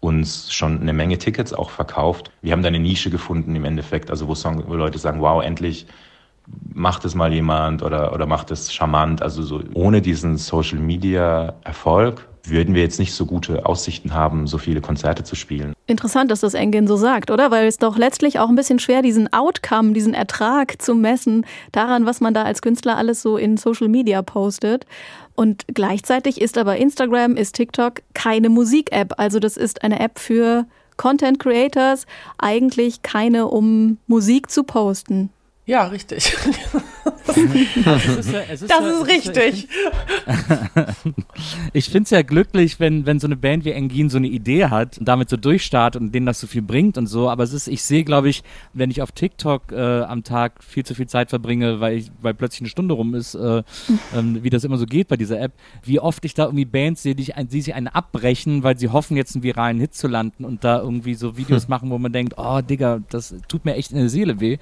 uns 0.00 0.52
schon 0.52 0.80
eine 0.80 0.92
Menge 0.92 1.18
Tickets 1.18 1.52
auch 1.52 1.70
verkauft. 1.70 2.30
Wir 2.40 2.52
haben 2.52 2.62
da 2.62 2.68
eine 2.68 2.78
Nische 2.78 3.10
gefunden 3.10 3.56
im 3.56 3.64
Endeffekt, 3.64 4.10
also 4.10 4.28
wo, 4.28 4.34
wo 4.34 4.74
Leute 4.74 4.98
sagen, 4.98 5.20
wow, 5.20 5.42
endlich 5.42 5.86
macht 6.72 7.04
es 7.04 7.14
mal 7.14 7.32
jemand 7.32 7.82
oder, 7.82 8.12
oder 8.12 8.26
macht 8.26 8.50
es 8.50 8.72
charmant. 8.72 9.22
Also 9.22 9.42
so 9.42 9.60
ohne 9.74 10.00
diesen 10.00 10.36
Social 10.36 10.78
Media 10.78 11.54
Erfolg 11.64 12.26
würden 12.44 12.74
wir 12.74 12.82
jetzt 12.82 12.98
nicht 12.98 13.12
so 13.12 13.26
gute 13.26 13.66
Aussichten 13.66 14.14
haben, 14.14 14.46
so 14.46 14.58
viele 14.58 14.80
Konzerte 14.80 15.24
zu 15.24 15.34
spielen. 15.34 15.74
Interessant, 15.86 16.30
dass 16.30 16.40
das 16.40 16.54
Engin 16.54 16.86
so 16.86 16.96
sagt, 16.96 17.30
oder? 17.30 17.50
Weil 17.50 17.66
es 17.66 17.78
doch 17.78 17.96
letztlich 17.98 18.38
auch 18.38 18.48
ein 18.48 18.56
bisschen 18.56 18.78
schwer, 18.78 19.02
diesen 19.02 19.32
Outcome, 19.32 19.92
diesen 19.92 20.14
Ertrag 20.14 20.80
zu 20.80 20.94
messen, 20.94 21.44
daran, 21.72 22.06
was 22.06 22.20
man 22.20 22.32
da 22.32 22.44
als 22.44 22.62
Künstler 22.62 22.96
alles 22.96 23.22
so 23.22 23.36
in 23.36 23.56
Social 23.56 23.88
Media 23.88 24.22
postet. 24.22 24.86
Und 25.34 25.64
gleichzeitig 25.72 26.40
ist 26.40 26.58
aber 26.58 26.76
Instagram, 26.76 27.36
ist 27.36 27.54
TikTok 27.54 28.02
keine 28.14 28.48
Musik-App. 28.48 29.14
Also 29.18 29.38
das 29.40 29.56
ist 29.56 29.82
eine 29.82 30.00
App 30.00 30.18
für 30.18 30.66
Content 30.96 31.38
Creators, 31.38 32.06
eigentlich 32.38 33.02
keine, 33.02 33.46
um 33.46 33.98
Musik 34.06 34.50
zu 34.50 34.64
posten. 34.64 35.30
Ja, 35.68 35.84
richtig. 35.88 36.34
das 37.84 38.06
ist, 38.06 38.32
ja, 38.32 38.40
ist, 38.40 38.70
das 38.70 38.84
ist 38.84 39.06
richtig. 39.06 39.68
ich 41.72 41.86
finde 41.86 42.04
es 42.04 42.10
ja 42.10 42.22
glücklich, 42.22 42.80
wenn, 42.80 43.04
wenn 43.06 43.20
so 43.20 43.26
eine 43.26 43.36
Band 43.36 43.64
wie 43.64 43.72
Engin 43.72 44.08
so 44.08 44.16
eine 44.16 44.28
Idee 44.28 44.66
hat 44.66 44.98
und 44.98 45.06
damit 45.06 45.28
so 45.28 45.36
durchstartet 45.36 46.00
und 46.00 46.14
denen 46.14 46.26
das 46.26 46.40
so 46.40 46.46
viel 46.46 46.62
bringt 46.62 46.96
und 46.96 47.06
so. 47.06 47.28
Aber 47.28 47.42
es 47.42 47.52
ist, 47.52 47.68
ich 47.68 47.82
sehe, 47.82 48.04
glaube 48.04 48.28
ich, 48.28 48.42
wenn 48.72 48.90
ich 48.90 49.02
auf 49.02 49.12
TikTok 49.12 49.72
äh, 49.72 50.02
am 50.02 50.24
Tag 50.24 50.64
viel 50.64 50.84
zu 50.84 50.94
viel 50.94 51.06
Zeit 51.06 51.30
verbringe, 51.30 51.80
weil, 51.80 51.98
ich, 51.98 52.10
weil 52.20 52.34
plötzlich 52.34 52.62
eine 52.62 52.70
Stunde 52.70 52.94
rum 52.94 53.14
ist, 53.14 53.34
äh, 53.34 53.62
ähm, 54.16 54.42
wie 54.42 54.50
das 54.50 54.64
immer 54.64 54.78
so 54.78 54.86
geht 54.86 55.08
bei 55.08 55.16
dieser 55.16 55.40
App, 55.40 55.52
wie 55.84 56.00
oft 56.00 56.24
ich 56.24 56.34
da 56.34 56.44
irgendwie 56.44 56.64
Bands 56.64 57.02
sehe, 57.02 57.14
die, 57.14 57.32
die 57.50 57.60
sich 57.60 57.74
einen 57.74 57.88
abbrechen, 57.88 58.62
weil 58.62 58.78
sie 58.78 58.88
hoffen, 58.88 59.16
jetzt 59.16 59.34
einen 59.34 59.42
viralen 59.42 59.78
Hit 59.80 59.94
zu 59.94 60.08
landen 60.08 60.44
und 60.44 60.64
da 60.64 60.80
irgendwie 60.80 61.14
so 61.14 61.36
Videos 61.36 61.64
hm. 61.64 61.70
machen, 61.70 61.90
wo 61.90 61.98
man 61.98 62.12
denkt, 62.12 62.34
oh 62.36 62.60
Digga, 62.60 63.00
das 63.10 63.34
tut 63.48 63.64
mir 63.64 63.74
echt 63.74 63.90
in 63.90 63.98
der 63.98 64.08
Seele 64.08 64.40
weh. 64.40 64.58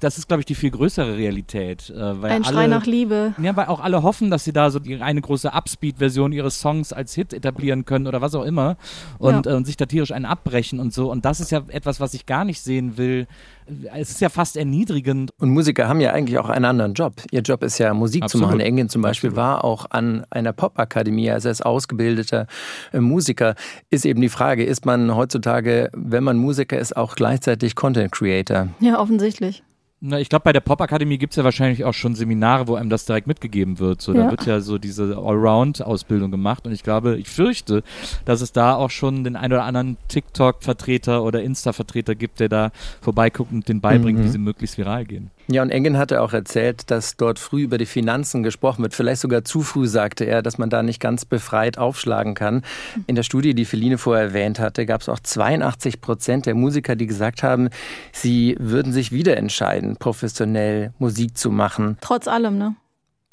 Das 0.00 0.18
ist, 0.18 0.28
glaube 0.28 0.40
ich, 0.42 0.46
die 0.46 0.54
viel 0.54 0.70
größere 0.70 1.16
Realität. 1.16 1.90
Äh, 1.90 2.09
Äh, 2.09 2.09
weil 2.20 2.30
Ein 2.32 2.44
alle, 2.44 2.54
Schrei 2.54 2.66
nach 2.66 2.86
Liebe. 2.86 3.34
Ja, 3.42 3.54
weil 3.56 3.66
auch 3.66 3.80
alle 3.80 4.02
hoffen, 4.02 4.30
dass 4.30 4.44
sie 4.44 4.52
da 4.52 4.70
so 4.70 4.78
die, 4.78 5.00
eine 5.00 5.20
große 5.20 5.52
Upspeed-Version 5.52 6.32
ihres 6.32 6.60
Songs 6.60 6.92
als 6.92 7.14
Hit 7.14 7.32
etablieren 7.32 7.84
können 7.84 8.06
oder 8.06 8.20
was 8.20 8.34
auch 8.34 8.44
immer 8.44 8.76
und, 9.18 9.46
Ja. 9.46 9.52
äh, 9.52 9.56
und 9.56 9.66
sich 9.66 9.76
da 9.76 9.86
tierisch 9.86 10.12
einen 10.12 10.24
abbrechen 10.26 10.80
und 10.80 10.92
so. 10.92 11.10
Und 11.10 11.24
das 11.24 11.40
ist 11.40 11.50
ja 11.50 11.62
etwas, 11.68 12.00
was 12.00 12.14
ich 12.14 12.26
gar 12.26 12.44
nicht 12.44 12.60
sehen 12.60 12.96
will. 12.96 13.26
Es 13.94 14.10
ist 14.10 14.20
ja 14.20 14.28
fast 14.30 14.56
erniedrigend. 14.56 15.30
Und 15.38 15.50
Musiker 15.50 15.86
haben 15.88 16.00
ja 16.00 16.12
eigentlich 16.12 16.38
auch 16.38 16.48
einen 16.48 16.64
anderen 16.64 16.94
Job. 16.94 17.14
Ihr 17.30 17.40
Job 17.42 17.62
ist 17.62 17.78
ja 17.78 17.94
Musik 17.94 18.24
Absolut. 18.24 18.46
zu 18.46 18.48
machen. 18.48 18.60
Engin 18.60 18.88
zum 18.88 19.00
Beispiel 19.02 19.36
war 19.36 19.64
auch 19.64 19.86
an 19.90 20.24
einer 20.30 20.52
Popakademie, 20.52 21.30
also 21.30 21.48
als 21.48 21.62
ausgebildeter 21.62 22.46
äh, 22.92 22.98
Musiker. 23.00 23.54
Ist 23.88 24.04
eben 24.04 24.20
die 24.20 24.28
Frage, 24.28 24.64
ist 24.64 24.86
man 24.86 25.14
heutzutage, 25.14 25.90
wenn 25.94 26.24
man 26.24 26.36
Musiker 26.36 26.78
ist, 26.78 26.96
auch 26.96 27.14
gleichzeitig 27.14 27.76
Content 27.76 28.10
Creator? 28.10 28.68
Ja, 28.80 28.98
offensichtlich. 28.98 29.62
Na, 30.02 30.18
ich 30.18 30.30
glaube, 30.30 30.44
bei 30.44 30.52
der 30.54 30.60
Popakademie 30.60 31.18
gibt 31.18 31.34
es 31.34 31.36
ja 31.36 31.44
wahrscheinlich 31.44 31.84
auch 31.84 31.92
schon 31.92 32.14
Seminare, 32.14 32.66
wo 32.68 32.74
einem 32.74 32.88
das 32.88 33.04
direkt 33.04 33.26
mitgegeben 33.26 33.78
wird. 33.78 34.00
So, 34.00 34.14
Ja. 34.14 34.24
Da 34.24 34.30
wird 34.30 34.46
ja 34.46 34.60
so 34.60 34.78
diese 34.78 35.18
Allround-Ausbildung 35.18 36.30
gemacht. 36.30 36.66
Und 36.66 36.72
ich 36.72 36.82
glaube, 36.82 37.18
ich 37.18 37.28
fürchte, 37.28 37.82
dass 38.24 38.40
es 38.40 38.50
da 38.52 38.74
auch 38.76 38.88
schon 38.88 39.24
den 39.24 39.36
ein 39.36 39.52
oder 39.52 39.64
anderen 39.64 39.98
TikTok-Vertreter 40.08 41.22
oder 41.22 41.42
Insta-Vertreter 41.42 42.14
gibt, 42.14 42.40
der 42.40 42.48
da 42.48 42.70
vorbeiguckt 43.02 43.52
und 43.52 43.68
den 43.68 43.82
beibringt, 43.82 44.20
Mhm. 44.20 44.24
wie 44.24 44.28
sie 44.28 44.38
möglichst 44.38 44.78
viral 44.78 45.04
gehen. 45.04 45.30
Ja, 45.52 45.62
und 45.62 45.70
Engin 45.70 45.98
hatte 45.98 46.22
auch 46.22 46.32
erzählt, 46.32 46.92
dass 46.92 47.16
dort 47.16 47.40
früh 47.40 47.62
über 47.62 47.76
die 47.76 47.86
Finanzen 47.86 48.44
gesprochen 48.44 48.82
wird. 48.82 48.94
Vielleicht 48.94 49.20
sogar 49.20 49.44
zu 49.44 49.62
früh, 49.62 49.88
sagte 49.88 50.24
er, 50.24 50.42
dass 50.42 50.58
man 50.58 50.70
da 50.70 50.84
nicht 50.84 51.00
ganz 51.00 51.24
befreit 51.24 51.76
aufschlagen 51.76 52.34
kann. 52.34 52.62
In 53.08 53.16
der 53.16 53.24
Studie, 53.24 53.52
die 53.52 53.64
Feline 53.64 53.98
vorher 53.98 54.26
erwähnt 54.26 54.60
hatte, 54.60 54.86
gab 54.86 55.00
es 55.00 55.08
auch 55.08 55.18
82 55.18 56.00
Prozent 56.00 56.46
der 56.46 56.54
Musiker, 56.54 56.94
die 56.94 57.08
gesagt 57.08 57.42
haben, 57.42 57.68
sie 58.12 58.54
würden 58.60 58.92
sich 58.92 59.10
wieder 59.10 59.36
entscheiden, 59.36 59.96
professionell 59.96 60.92
Musik 61.00 61.36
zu 61.36 61.50
machen. 61.50 61.98
Trotz 62.00 62.28
allem, 62.28 62.56
ne? 62.56 62.76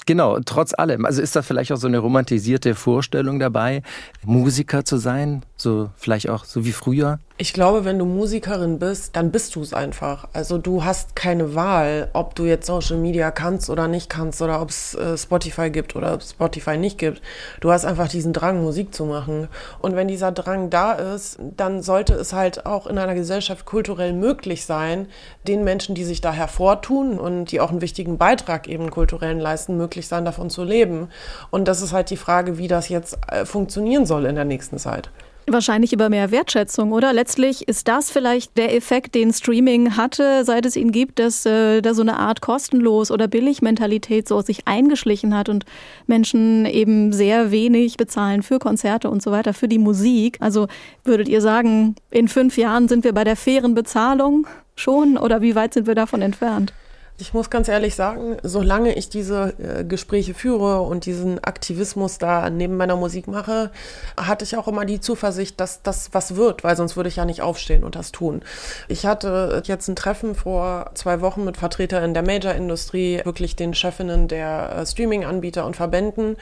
Genau, 0.07 0.39
trotz 0.39 0.73
allem. 0.73 1.05
Also 1.05 1.21
ist 1.21 1.35
da 1.35 1.41
vielleicht 1.41 1.71
auch 1.73 1.77
so 1.77 1.87
eine 1.87 1.97
romantisierte 1.97 2.75
Vorstellung 2.75 3.39
dabei, 3.39 3.83
Musiker 4.23 4.85
zu 4.85 4.97
sein? 4.97 5.43
So 5.57 5.89
vielleicht 5.97 6.29
auch 6.29 6.45
so 6.45 6.65
wie 6.65 6.71
früher? 6.71 7.19
Ich 7.39 7.53
glaube, 7.53 7.83
wenn 7.83 7.99
du 7.99 8.05
Musikerin 8.05 8.79
bist, 8.79 9.15
dann 9.15 9.31
bist 9.31 9.55
du 9.55 9.61
es 9.61 9.73
einfach. 9.73 10.27
Also 10.33 10.57
du 10.57 10.83
hast 10.83 11.15
keine 11.15 11.53
Wahl, 11.53 12.09
ob 12.13 12.35
du 12.35 12.45
jetzt 12.45 12.65
Social 12.65 12.97
Media 12.97 13.29
kannst 13.29 13.69
oder 13.69 13.87
nicht 13.87 14.09
kannst 14.09 14.41
oder 14.41 14.59
ob 14.61 14.69
es 14.69 14.95
äh, 14.95 15.17
Spotify 15.17 15.69
gibt 15.69 15.95
oder 15.95 16.13
ob 16.13 16.23
Spotify 16.23 16.77
nicht 16.77 16.97
gibt. 16.97 17.21
Du 17.59 17.71
hast 17.71 17.85
einfach 17.85 18.07
diesen 18.07 18.33
Drang, 18.33 18.63
Musik 18.63 18.93
zu 18.93 19.05
machen. 19.05 19.49
Und 19.79 19.95
wenn 19.95 20.07
dieser 20.07 20.31
Drang 20.31 20.71
da 20.71 20.93
ist, 20.93 21.37
dann 21.55 21.81
sollte 21.83 22.13
es 22.13 22.33
halt 22.33 22.67
auch 22.67 22.85
in 22.85 22.97
einer 22.97 23.15
Gesellschaft 23.15 23.65
kulturell 23.65 24.13
möglich 24.13 24.65
sein, 24.65 25.07
den 25.47 25.63
Menschen, 25.63 25.93
die 25.93 26.05
sich 26.05 26.21
da 26.21 26.31
hervortun 26.31 27.19
und 27.19 27.51
die 27.51 27.61
auch 27.61 27.69
einen 27.69 27.81
wichtigen 27.81 28.17
Beitrag 28.17 28.67
eben 28.67 28.89
kulturellen 28.89 29.39
leisten, 29.39 29.77
möglich 29.77 30.07
sein, 30.07 30.25
davon 30.25 30.49
zu 30.49 30.63
leben. 30.63 31.09
Und 31.49 31.67
das 31.67 31.81
ist 31.81 31.93
halt 31.93 32.09
die 32.11 32.17
Frage, 32.17 32.57
wie 32.57 32.67
das 32.67 32.89
jetzt 32.89 33.17
äh, 33.27 33.45
funktionieren 33.45 34.07
soll 34.07 34.25
in 34.25 34.35
der 34.35 34.45
nächsten 34.45 34.79
Zeit. 34.79 35.11
Wahrscheinlich 35.49 35.93
über 35.93 36.09
mehr 36.09 36.31
Wertschätzung, 36.31 36.91
oder? 36.91 37.13
Letztlich 37.13 37.69
ist 37.69 37.87
das 37.87 38.11
vielleicht 38.11 38.57
der 38.57 38.75
Effekt, 38.75 39.15
den 39.15 39.31
Streaming 39.31 39.95
hatte, 39.95 40.43
seit 40.43 40.65
es 40.65 40.75
ihn 40.75 40.91
gibt, 40.91 41.19
dass 41.19 41.45
äh, 41.45 41.79
da 41.81 41.93
so 41.93 42.01
eine 42.01 42.17
Art 42.17 42.41
kostenlos 42.41 43.11
oder 43.11 43.29
Billigmentalität 43.29 44.27
so 44.27 44.41
sich 44.41 44.67
eingeschlichen 44.67 45.33
hat 45.33 45.47
und 45.47 45.63
Menschen 46.05 46.65
eben 46.65 47.13
sehr 47.13 47.49
wenig 47.49 47.95
bezahlen 47.95 48.43
für 48.43 48.59
Konzerte 48.59 49.09
und 49.09 49.23
so 49.23 49.31
weiter, 49.31 49.53
für 49.53 49.69
die 49.69 49.79
Musik. 49.79 50.35
Also 50.41 50.67
würdet 51.05 51.29
ihr 51.29 51.39
sagen, 51.39 51.95
in 52.11 52.27
fünf 52.27 52.57
Jahren 52.57 52.89
sind 52.89 53.05
wir 53.05 53.13
bei 53.13 53.23
der 53.23 53.37
fairen 53.37 53.73
Bezahlung 53.73 54.47
schon 54.75 55.17
oder 55.17 55.41
wie 55.41 55.55
weit 55.55 55.73
sind 55.73 55.87
wir 55.87 55.95
davon 55.95 56.21
entfernt? 56.21 56.73
Ich 57.19 57.33
muss 57.33 57.49
ganz 57.49 57.67
ehrlich 57.67 57.95
sagen, 57.95 58.37
solange 58.43 58.93
ich 58.93 59.09
diese 59.09 59.55
äh, 59.57 59.83
Gespräche 59.83 60.35
führe 60.35 60.81
und 60.81 61.07
diesen 61.07 61.43
Aktivismus 61.43 62.19
da 62.19 62.51
neben 62.51 62.77
meiner 62.77 62.95
Musik 62.95 63.27
mache, 63.27 63.71
hatte 64.15 64.45
ich 64.45 64.55
auch 64.55 64.67
immer 64.67 64.85
die 64.85 64.99
Zuversicht, 64.99 65.59
dass 65.59 65.81
das 65.81 66.09
was 66.11 66.35
wird, 66.35 66.63
weil 66.63 66.77
sonst 66.77 66.95
würde 66.95 67.09
ich 67.09 67.15
ja 67.15 67.25
nicht 67.25 67.41
aufstehen 67.41 67.83
und 67.83 67.95
das 67.95 68.11
tun. 68.11 68.43
Ich 68.87 69.07
hatte 69.07 69.63
jetzt 69.65 69.87
ein 69.87 69.95
Treffen 69.95 70.35
vor 70.35 70.91
zwei 70.93 71.19
Wochen 71.21 71.43
mit 71.43 71.57
Vertretern 71.57 72.13
der 72.13 72.21
Major-Industrie, 72.21 73.21
wirklich 73.23 73.55
den 73.55 73.73
Chefinnen 73.73 74.27
der 74.27 74.75
äh, 74.77 74.85
Streaming-Anbieter 74.85 75.65
und 75.65 75.75
Verbänden 75.75 76.37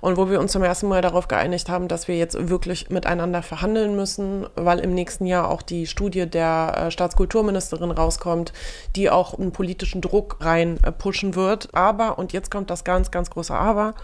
und 0.00 0.16
wo 0.16 0.30
wir 0.30 0.40
uns 0.40 0.52
zum 0.52 0.62
ersten 0.62 0.88
Mal 0.88 1.02
darauf 1.02 1.28
geeinigt 1.28 1.68
haben, 1.68 1.88
dass 1.88 2.08
wir 2.08 2.16
jetzt 2.16 2.48
wirklich 2.48 2.90
miteinander 2.90 3.42
verhandeln 3.42 3.96
müssen, 3.96 4.46
weil 4.54 4.80
im 4.80 4.94
nächsten 4.94 5.26
Jahr 5.26 5.50
auch 5.50 5.62
die 5.62 5.86
Studie 5.86 6.26
der 6.26 6.74
äh, 6.76 6.90
Staatskulturministerin 6.90 7.90
rauskommt, 7.90 8.52
die 8.94 9.10
auch 9.10 9.38
einen 9.38 9.52
politischen 9.52 10.00
Druck 10.00 10.38
rein 10.40 10.78
äh, 10.82 10.92
pushen 10.92 11.34
wird. 11.34 11.68
Aber, 11.74 12.18
und 12.18 12.32
jetzt 12.32 12.50
kommt 12.50 12.70
das 12.70 12.84
ganz, 12.84 13.10
ganz 13.10 13.30
große 13.30 13.54
Aber, 13.54 13.94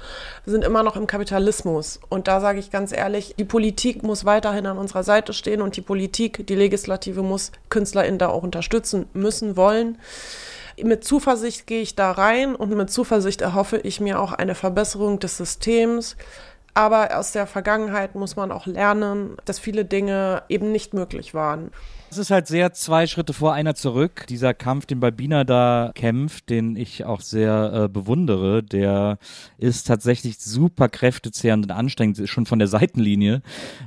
wir 0.45 0.53
sind 0.53 0.65
immer 0.65 0.83
noch 0.83 0.97
im 0.97 1.07
Kapitalismus. 1.07 2.01
Und 2.09 2.29
da 2.29 2.41
sage 2.41 2.59
ich 2.59 2.71
ganz 2.71 2.93
ehrlich, 2.93 3.35
die 3.39 3.45
Politik 3.45 4.03
muss 4.03 4.25
weiterhin 4.25 4.67
an 4.67 4.79
unserer 4.79 5.05
Seite 5.05 5.33
stehen 5.33 5.63
und 5.63 5.77
die 5.77 5.83
Politik, 5.83 6.47
die 6.47 6.55
Legislative 6.55 7.23
muss 7.23 7.53
KünstlerInnen 7.71 8.19
da 8.19 8.29
auch 8.29 8.43
unterstützen 8.43 9.07
müssen, 9.13 9.57
wollen. 9.57 9.99
Mit 10.81 11.05
Zuversicht 11.05 11.67
gehe 11.67 11.83
ich 11.83 11.95
da 11.95 12.13
rein 12.13 12.55
und 12.55 12.71
mit 12.71 12.91
Zuversicht 12.91 13.41
erhoffe 13.41 13.79
ich 13.79 14.01
mir 14.01 14.21
auch 14.21 14.33
eine 14.33 14.55
Verbesserung 14.55 15.19
des 15.19 15.37
Systems. 15.37 16.17
Aber 16.75 17.19
aus 17.19 17.33
der 17.33 17.47
Vergangenheit 17.47 18.15
muss 18.15 18.37
man 18.37 18.51
auch 18.51 18.67
lernen, 18.67 19.37
dass 19.45 19.59
viele 19.59 19.85
Dinge 19.85 20.43
eben 20.49 20.73
nicht 20.73 20.95
möglich 20.95 21.35
waren. 21.35 21.71
Es 22.13 22.19
ist 22.19 22.31
halt 22.31 22.47
sehr 22.47 22.75
zwei 22.75 23.07
Schritte 23.07 23.33
vor, 23.33 23.55
einer 23.55 23.75
zurück. 23.75 24.27
Dieser 24.29 24.53
Kampf, 24.53 24.85
den 24.85 25.01
Balbina 25.01 25.45
da 25.45 25.93
kämpft, 25.95 26.51
den 26.51 26.77
ich 26.77 27.07
auch 27.07 27.23
sehr 27.23 27.73
äh, 27.73 27.89
bewundere, 27.89 28.63
der 28.63 29.17
ist 29.57 29.87
tatsächlich 29.87 30.39
super 30.39 30.91
kräftezehrend 30.91 31.65
und 31.65 31.71
anstrengend, 31.71 32.21
schon 32.29 32.45
von 32.45 32.59
der 32.59 32.69
Seitenlinie. 32.69 33.41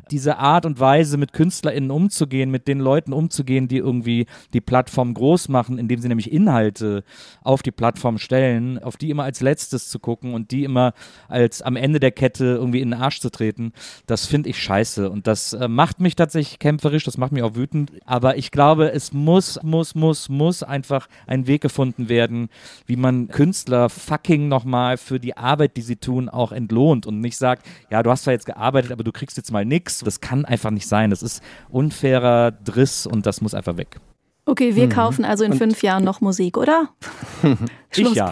Diese 0.10 0.40
Art 0.40 0.66
und 0.66 0.80
Weise, 0.80 1.18
mit 1.18 1.34
KünstlerInnen 1.34 1.92
umzugehen, 1.92 2.50
mit 2.50 2.68
den 2.68 2.80
Leuten 2.80 3.14
umzugehen, 3.14 3.68
die 3.68 3.78
irgendwie 3.78 4.26
die 4.54 4.62
Plattform 4.62 5.14
groß 5.14 5.50
machen, 5.50 5.78
indem 5.78 6.00
sie 6.00 6.08
nämlich 6.08 6.32
Inhalte 6.32 7.04
auf 7.44 7.62
die 7.62 7.70
Plattform 7.70 8.18
stellen, 8.18 8.82
auf 8.82 8.98
die 8.98 9.12
immer 9.12 9.26
als 9.26 9.42
letztes 9.42 9.88
zu 9.90 10.00
gucken 10.00 10.34
und 10.34 10.50
die 10.50 10.64
immer 10.64 10.96
als 11.28 11.62
am 11.62 11.76
Ende 11.76 12.00
der 12.00 12.12
Kette 12.12 12.46
irgendwie 12.46 12.82
in 12.82 12.90
den 12.90 13.00
Arsch 13.00 13.20
zu 13.20 13.30
treten, 13.30 13.72
das 14.08 14.26
finde 14.26 14.50
ich 14.50 14.58
scheiße. 14.58 15.12
Und 15.12 15.28
das 15.28 15.54
äh, 15.54 15.68
macht 15.68 16.00
mich 16.00 16.16
tatsächlich 16.16 16.58
kämpferisch, 16.58 17.04
das 17.04 17.20
macht 17.20 17.32
mich 17.32 17.44
auch 17.44 17.54
wütend. 17.54 17.92
Aber 18.16 18.38
ich 18.38 18.50
glaube, 18.50 18.94
es 18.94 19.12
muss, 19.12 19.60
muss, 19.62 19.94
muss, 19.94 20.30
muss 20.30 20.64
einfach 20.64 21.10
ein 21.28 21.48
Weg 21.48 21.60
gefunden 21.62 22.08
werden, 22.08 22.48
wie 22.86 22.96
man 22.96 23.28
Künstler 23.28 23.90
fucking 23.90 24.48
nochmal 24.48 24.96
für 24.96 25.20
die 25.20 25.36
Arbeit, 25.36 25.76
die 25.76 25.82
sie 25.82 25.98
tun, 25.98 26.30
auch 26.30 26.54
entlohnt 26.54 27.06
und 27.06 27.20
nicht 27.20 27.36
sagt, 27.36 27.66
ja, 27.92 28.02
du 28.04 28.10
hast 28.10 28.24
zwar 28.24 28.32
jetzt 28.32 28.46
gearbeitet, 28.46 28.94
aber 28.94 29.04
du 29.04 29.12
kriegst 29.12 29.36
jetzt 29.36 29.52
mal 29.52 29.66
nix. 29.66 30.00
Das 30.00 30.22
kann 30.22 30.46
einfach 30.46 30.72
nicht 30.72 30.88
sein. 30.88 31.10
Das 31.10 31.22
ist 31.22 31.44
unfairer 31.68 32.52
Driss 32.52 33.06
und 33.06 33.26
das 33.26 33.42
muss 33.42 33.54
einfach 33.54 33.76
weg. 33.76 34.00
Okay, 34.46 34.76
wir 34.78 34.88
kaufen 34.88 35.26
also 35.26 35.44
in 35.44 35.52
fünf 35.52 35.84
Jahren 35.84 36.06
noch 36.06 36.22
Musik, 36.22 36.56
oder? 36.56 36.88
Ich 37.98 38.14
ja. 38.14 38.30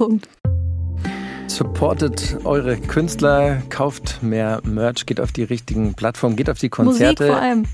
Supportet 1.53 2.37
eure 2.45 2.77
Künstler, 2.77 3.61
kauft 3.69 4.23
mehr 4.23 4.59
Merch, 4.63 5.05
geht 5.05 5.21
auf 5.21 5.31
die 5.31 5.43
richtigen 5.43 5.93
Plattformen, 5.93 6.35
geht 6.35 6.49
auf 6.49 6.57
die 6.57 6.65
Musik 6.65 6.71
Konzerte, 6.71 7.27
vor 7.27 7.35
allem. 7.35 7.65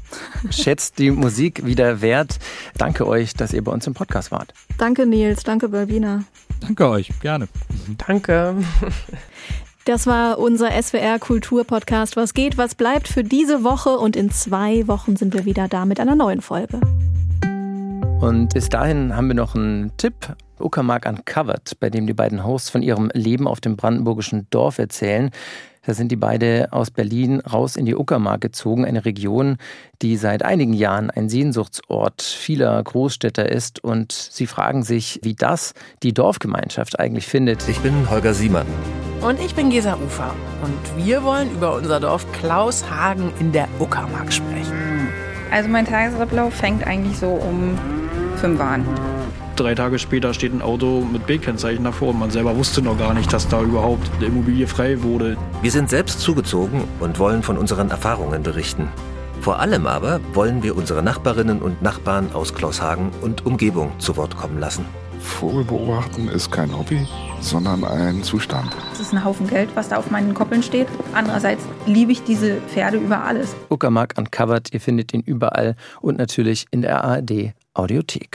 schätzt 0.49 0.99
die 0.99 1.11
Musik 1.11 1.65
wieder 1.65 2.01
wert. 2.01 2.39
Danke 2.77 3.07
euch, 3.07 3.35
dass 3.35 3.53
ihr 3.53 3.63
bei 3.63 3.71
uns 3.71 3.87
im 3.87 3.93
Podcast 3.93 4.31
wart. 4.31 4.53
Danke 4.77 5.05
Nils, 5.05 5.43
danke 5.43 5.69
Balbina. 5.69 6.25
Danke 6.59 6.89
euch, 6.89 7.09
gerne. 7.21 7.47
Danke. 8.05 8.55
Das 9.85 10.05
war 10.05 10.39
unser 10.39 10.69
SWR 10.71 11.17
Kultur-Podcast. 11.17 12.17
Was 12.17 12.33
geht, 12.33 12.57
was 12.57 12.75
bleibt 12.75 13.07
für 13.07 13.23
diese 13.23 13.63
Woche 13.63 13.97
und 13.97 14.17
in 14.17 14.29
zwei 14.29 14.87
Wochen 14.89 15.15
sind 15.15 15.33
wir 15.33 15.45
wieder 15.45 15.69
da 15.69 15.85
mit 15.85 16.01
einer 16.01 16.15
neuen 16.15 16.41
Folge. 16.41 16.81
Und 18.19 18.53
bis 18.53 18.67
dahin 18.67 19.15
haben 19.15 19.27
wir 19.27 19.36
noch 19.36 19.55
einen 19.55 19.95
Tipp. 19.95 20.36
Uckermark 20.60 21.08
Uncovered, 21.08 21.79
bei 21.79 21.89
dem 21.89 22.05
die 22.05 22.13
beiden 22.13 22.43
Hosts 22.43 22.69
von 22.69 22.82
ihrem 22.82 23.10
Leben 23.13 23.47
auf 23.47 23.62
dem 23.62 23.77
brandenburgischen 23.77 24.45
Dorf 24.49 24.77
erzählen. 24.77 25.32
Da 25.86 25.93
sind 25.93 26.12
die 26.12 26.17
beide 26.17 26.67
aus 26.71 26.91
Berlin 26.91 27.39
raus 27.39 27.77
in 27.77 27.86
die 27.86 27.95
Uckermark 27.95 28.41
gezogen, 28.41 28.84
eine 28.84 29.05
Region, 29.05 29.55
die 30.01 30.17
seit 30.17 30.43
einigen 30.43 30.73
Jahren 30.73 31.10
ein 31.10 31.29
Sehnsuchtsort 31.29 32.21
vieler 32.21 32.84
Großstädter 32.84 33.49
ist. 33.49 33.82
Und 33.82 34.12
sie 34.12 34.47
fragen 34.47 34.84
sich, 34.84 35.21
wie 35.23 35.34
das 35.34 35.73
die 36.03 36.13
Dorfgemeinschaft 36.13 36.99
eigentlich 36.99 37.25
findet. 37.25 37.67
Ich 37.69 37.79
bin 37.79 38.10
Holger 38.10 38.34
Siemann. 38.34 38.67
Und 39.21 39.39
ich 39.39 39.55
bin 39.55 39.69
Gesa 39.69 39.95
Ufer. 39.95 40.36
Und 40.62 41.05
wir 41.05 41.23
wollen 41.23 41.49
über 41.51 41.73
unser 41.73 42.01
Dorf 42.01 42.29
Klaushagen 42.34 43.32
in 43.39 43.53
der 43.53 43.69
Uckermark 43.79 44.34
sprechen. 44.34 45.08
Also 45.51 45.69
mein 45.69 45.86
Tagesablauf 45.86 46.53
fängt 46.53 46.86
eigentlich 46.86 47.17
so 47.17 47.29
um 47.29 47.77
fünf 48.39 48.60
an. 48.62 48.86
Drei 49.56 49.75
Tage 49.75 49.99
später 49.99 50.34
steht 50.34 50.54
ein 50.54 50.62
Auto 50.62 51.02
mit 51.02 51.28
B-Kennzeichen 51.28 51.84
davor 51.84 52.10
und 52.10 52.19
man 52.19 52.32
selber 52.32 52.56
wusste 52.56 52.82
noch 52.82 52.97
gar 52.97 53.13
nicht, 53.13 53.32
dass 53.34 53.49
da 53.49 53.62
überhaupt 53.62 54.10
eine 54.17 54.28
Immobilie 54.28 54.67
frei 54.67 55.04
wurde. 55.04 55.36
Wir 55.62 55.71
sind 55.71 55.89
selbst 55.89 56.21
zugezogen 56.21 56.86
und 57.02 57.19
wollen 57.19 57.43
von 57.43 57.58
unseren 57.58 57.89
Erfahrungen 57.89 58.41
berichten. 58.41 58.88
Vor 59.41 59.60
allem 59.60 59.86
aber 59.86 60.21
wollen 60.34 60.63
wir 60.63 60.78
unsere 60.78 61.04
Nachbarinnen 61.04 61.62
und 61.62 61.82
Nachbarn 61.82 62.32
aus 62.34 62.54
Klaushagen 62.54 63.12
und 63.21 63.45
Umgebung 63.45 63.91
zu 63.99 64.15
Wort 64.15 64.38
kommen 64.38 64.60
lassen. 64.60 64.86
Vogelbeobachten 65.19 66.30
ist 66.30 66.52
kein 66.52 66.78
Hobby, 66.78 67.06
sondern 67.41 67.84
ein 67.84 68.23
Zustand. 68.23 68.75
Es 68.93 69.02
ist 69.02 69.13
ein 69.13 69.25
Haufen 69.25 69.47
Geld, 69.47 69.69
was 69.75 69.89
da 69.89 69.97
auf 69.97 70.10
meinen 70.10 70.34
Koppeln 70.34 70.63
steht. 70.63 70.88
Andererseits 71.13 71.65
liebe 71.86 72.13
ich 72.13 72.23
diese 72.23 72.62
Pferde 72.62 72.97
über 72.97 73.23
alles. 73.23 73.56
Uckermark 73.69 74.13
Uncovered, 74.17 74.73
ihr 74.73 74.80
findet 74.80 75.13
ihn 75.13 75.21
überall 75.21 75.75
und 75.99 76.17
natürlich 76.17 76.65
in 76.71 76.82
der 76.82 77.04
ARD 77.04 77.54
Audiothek. 77.79 78.27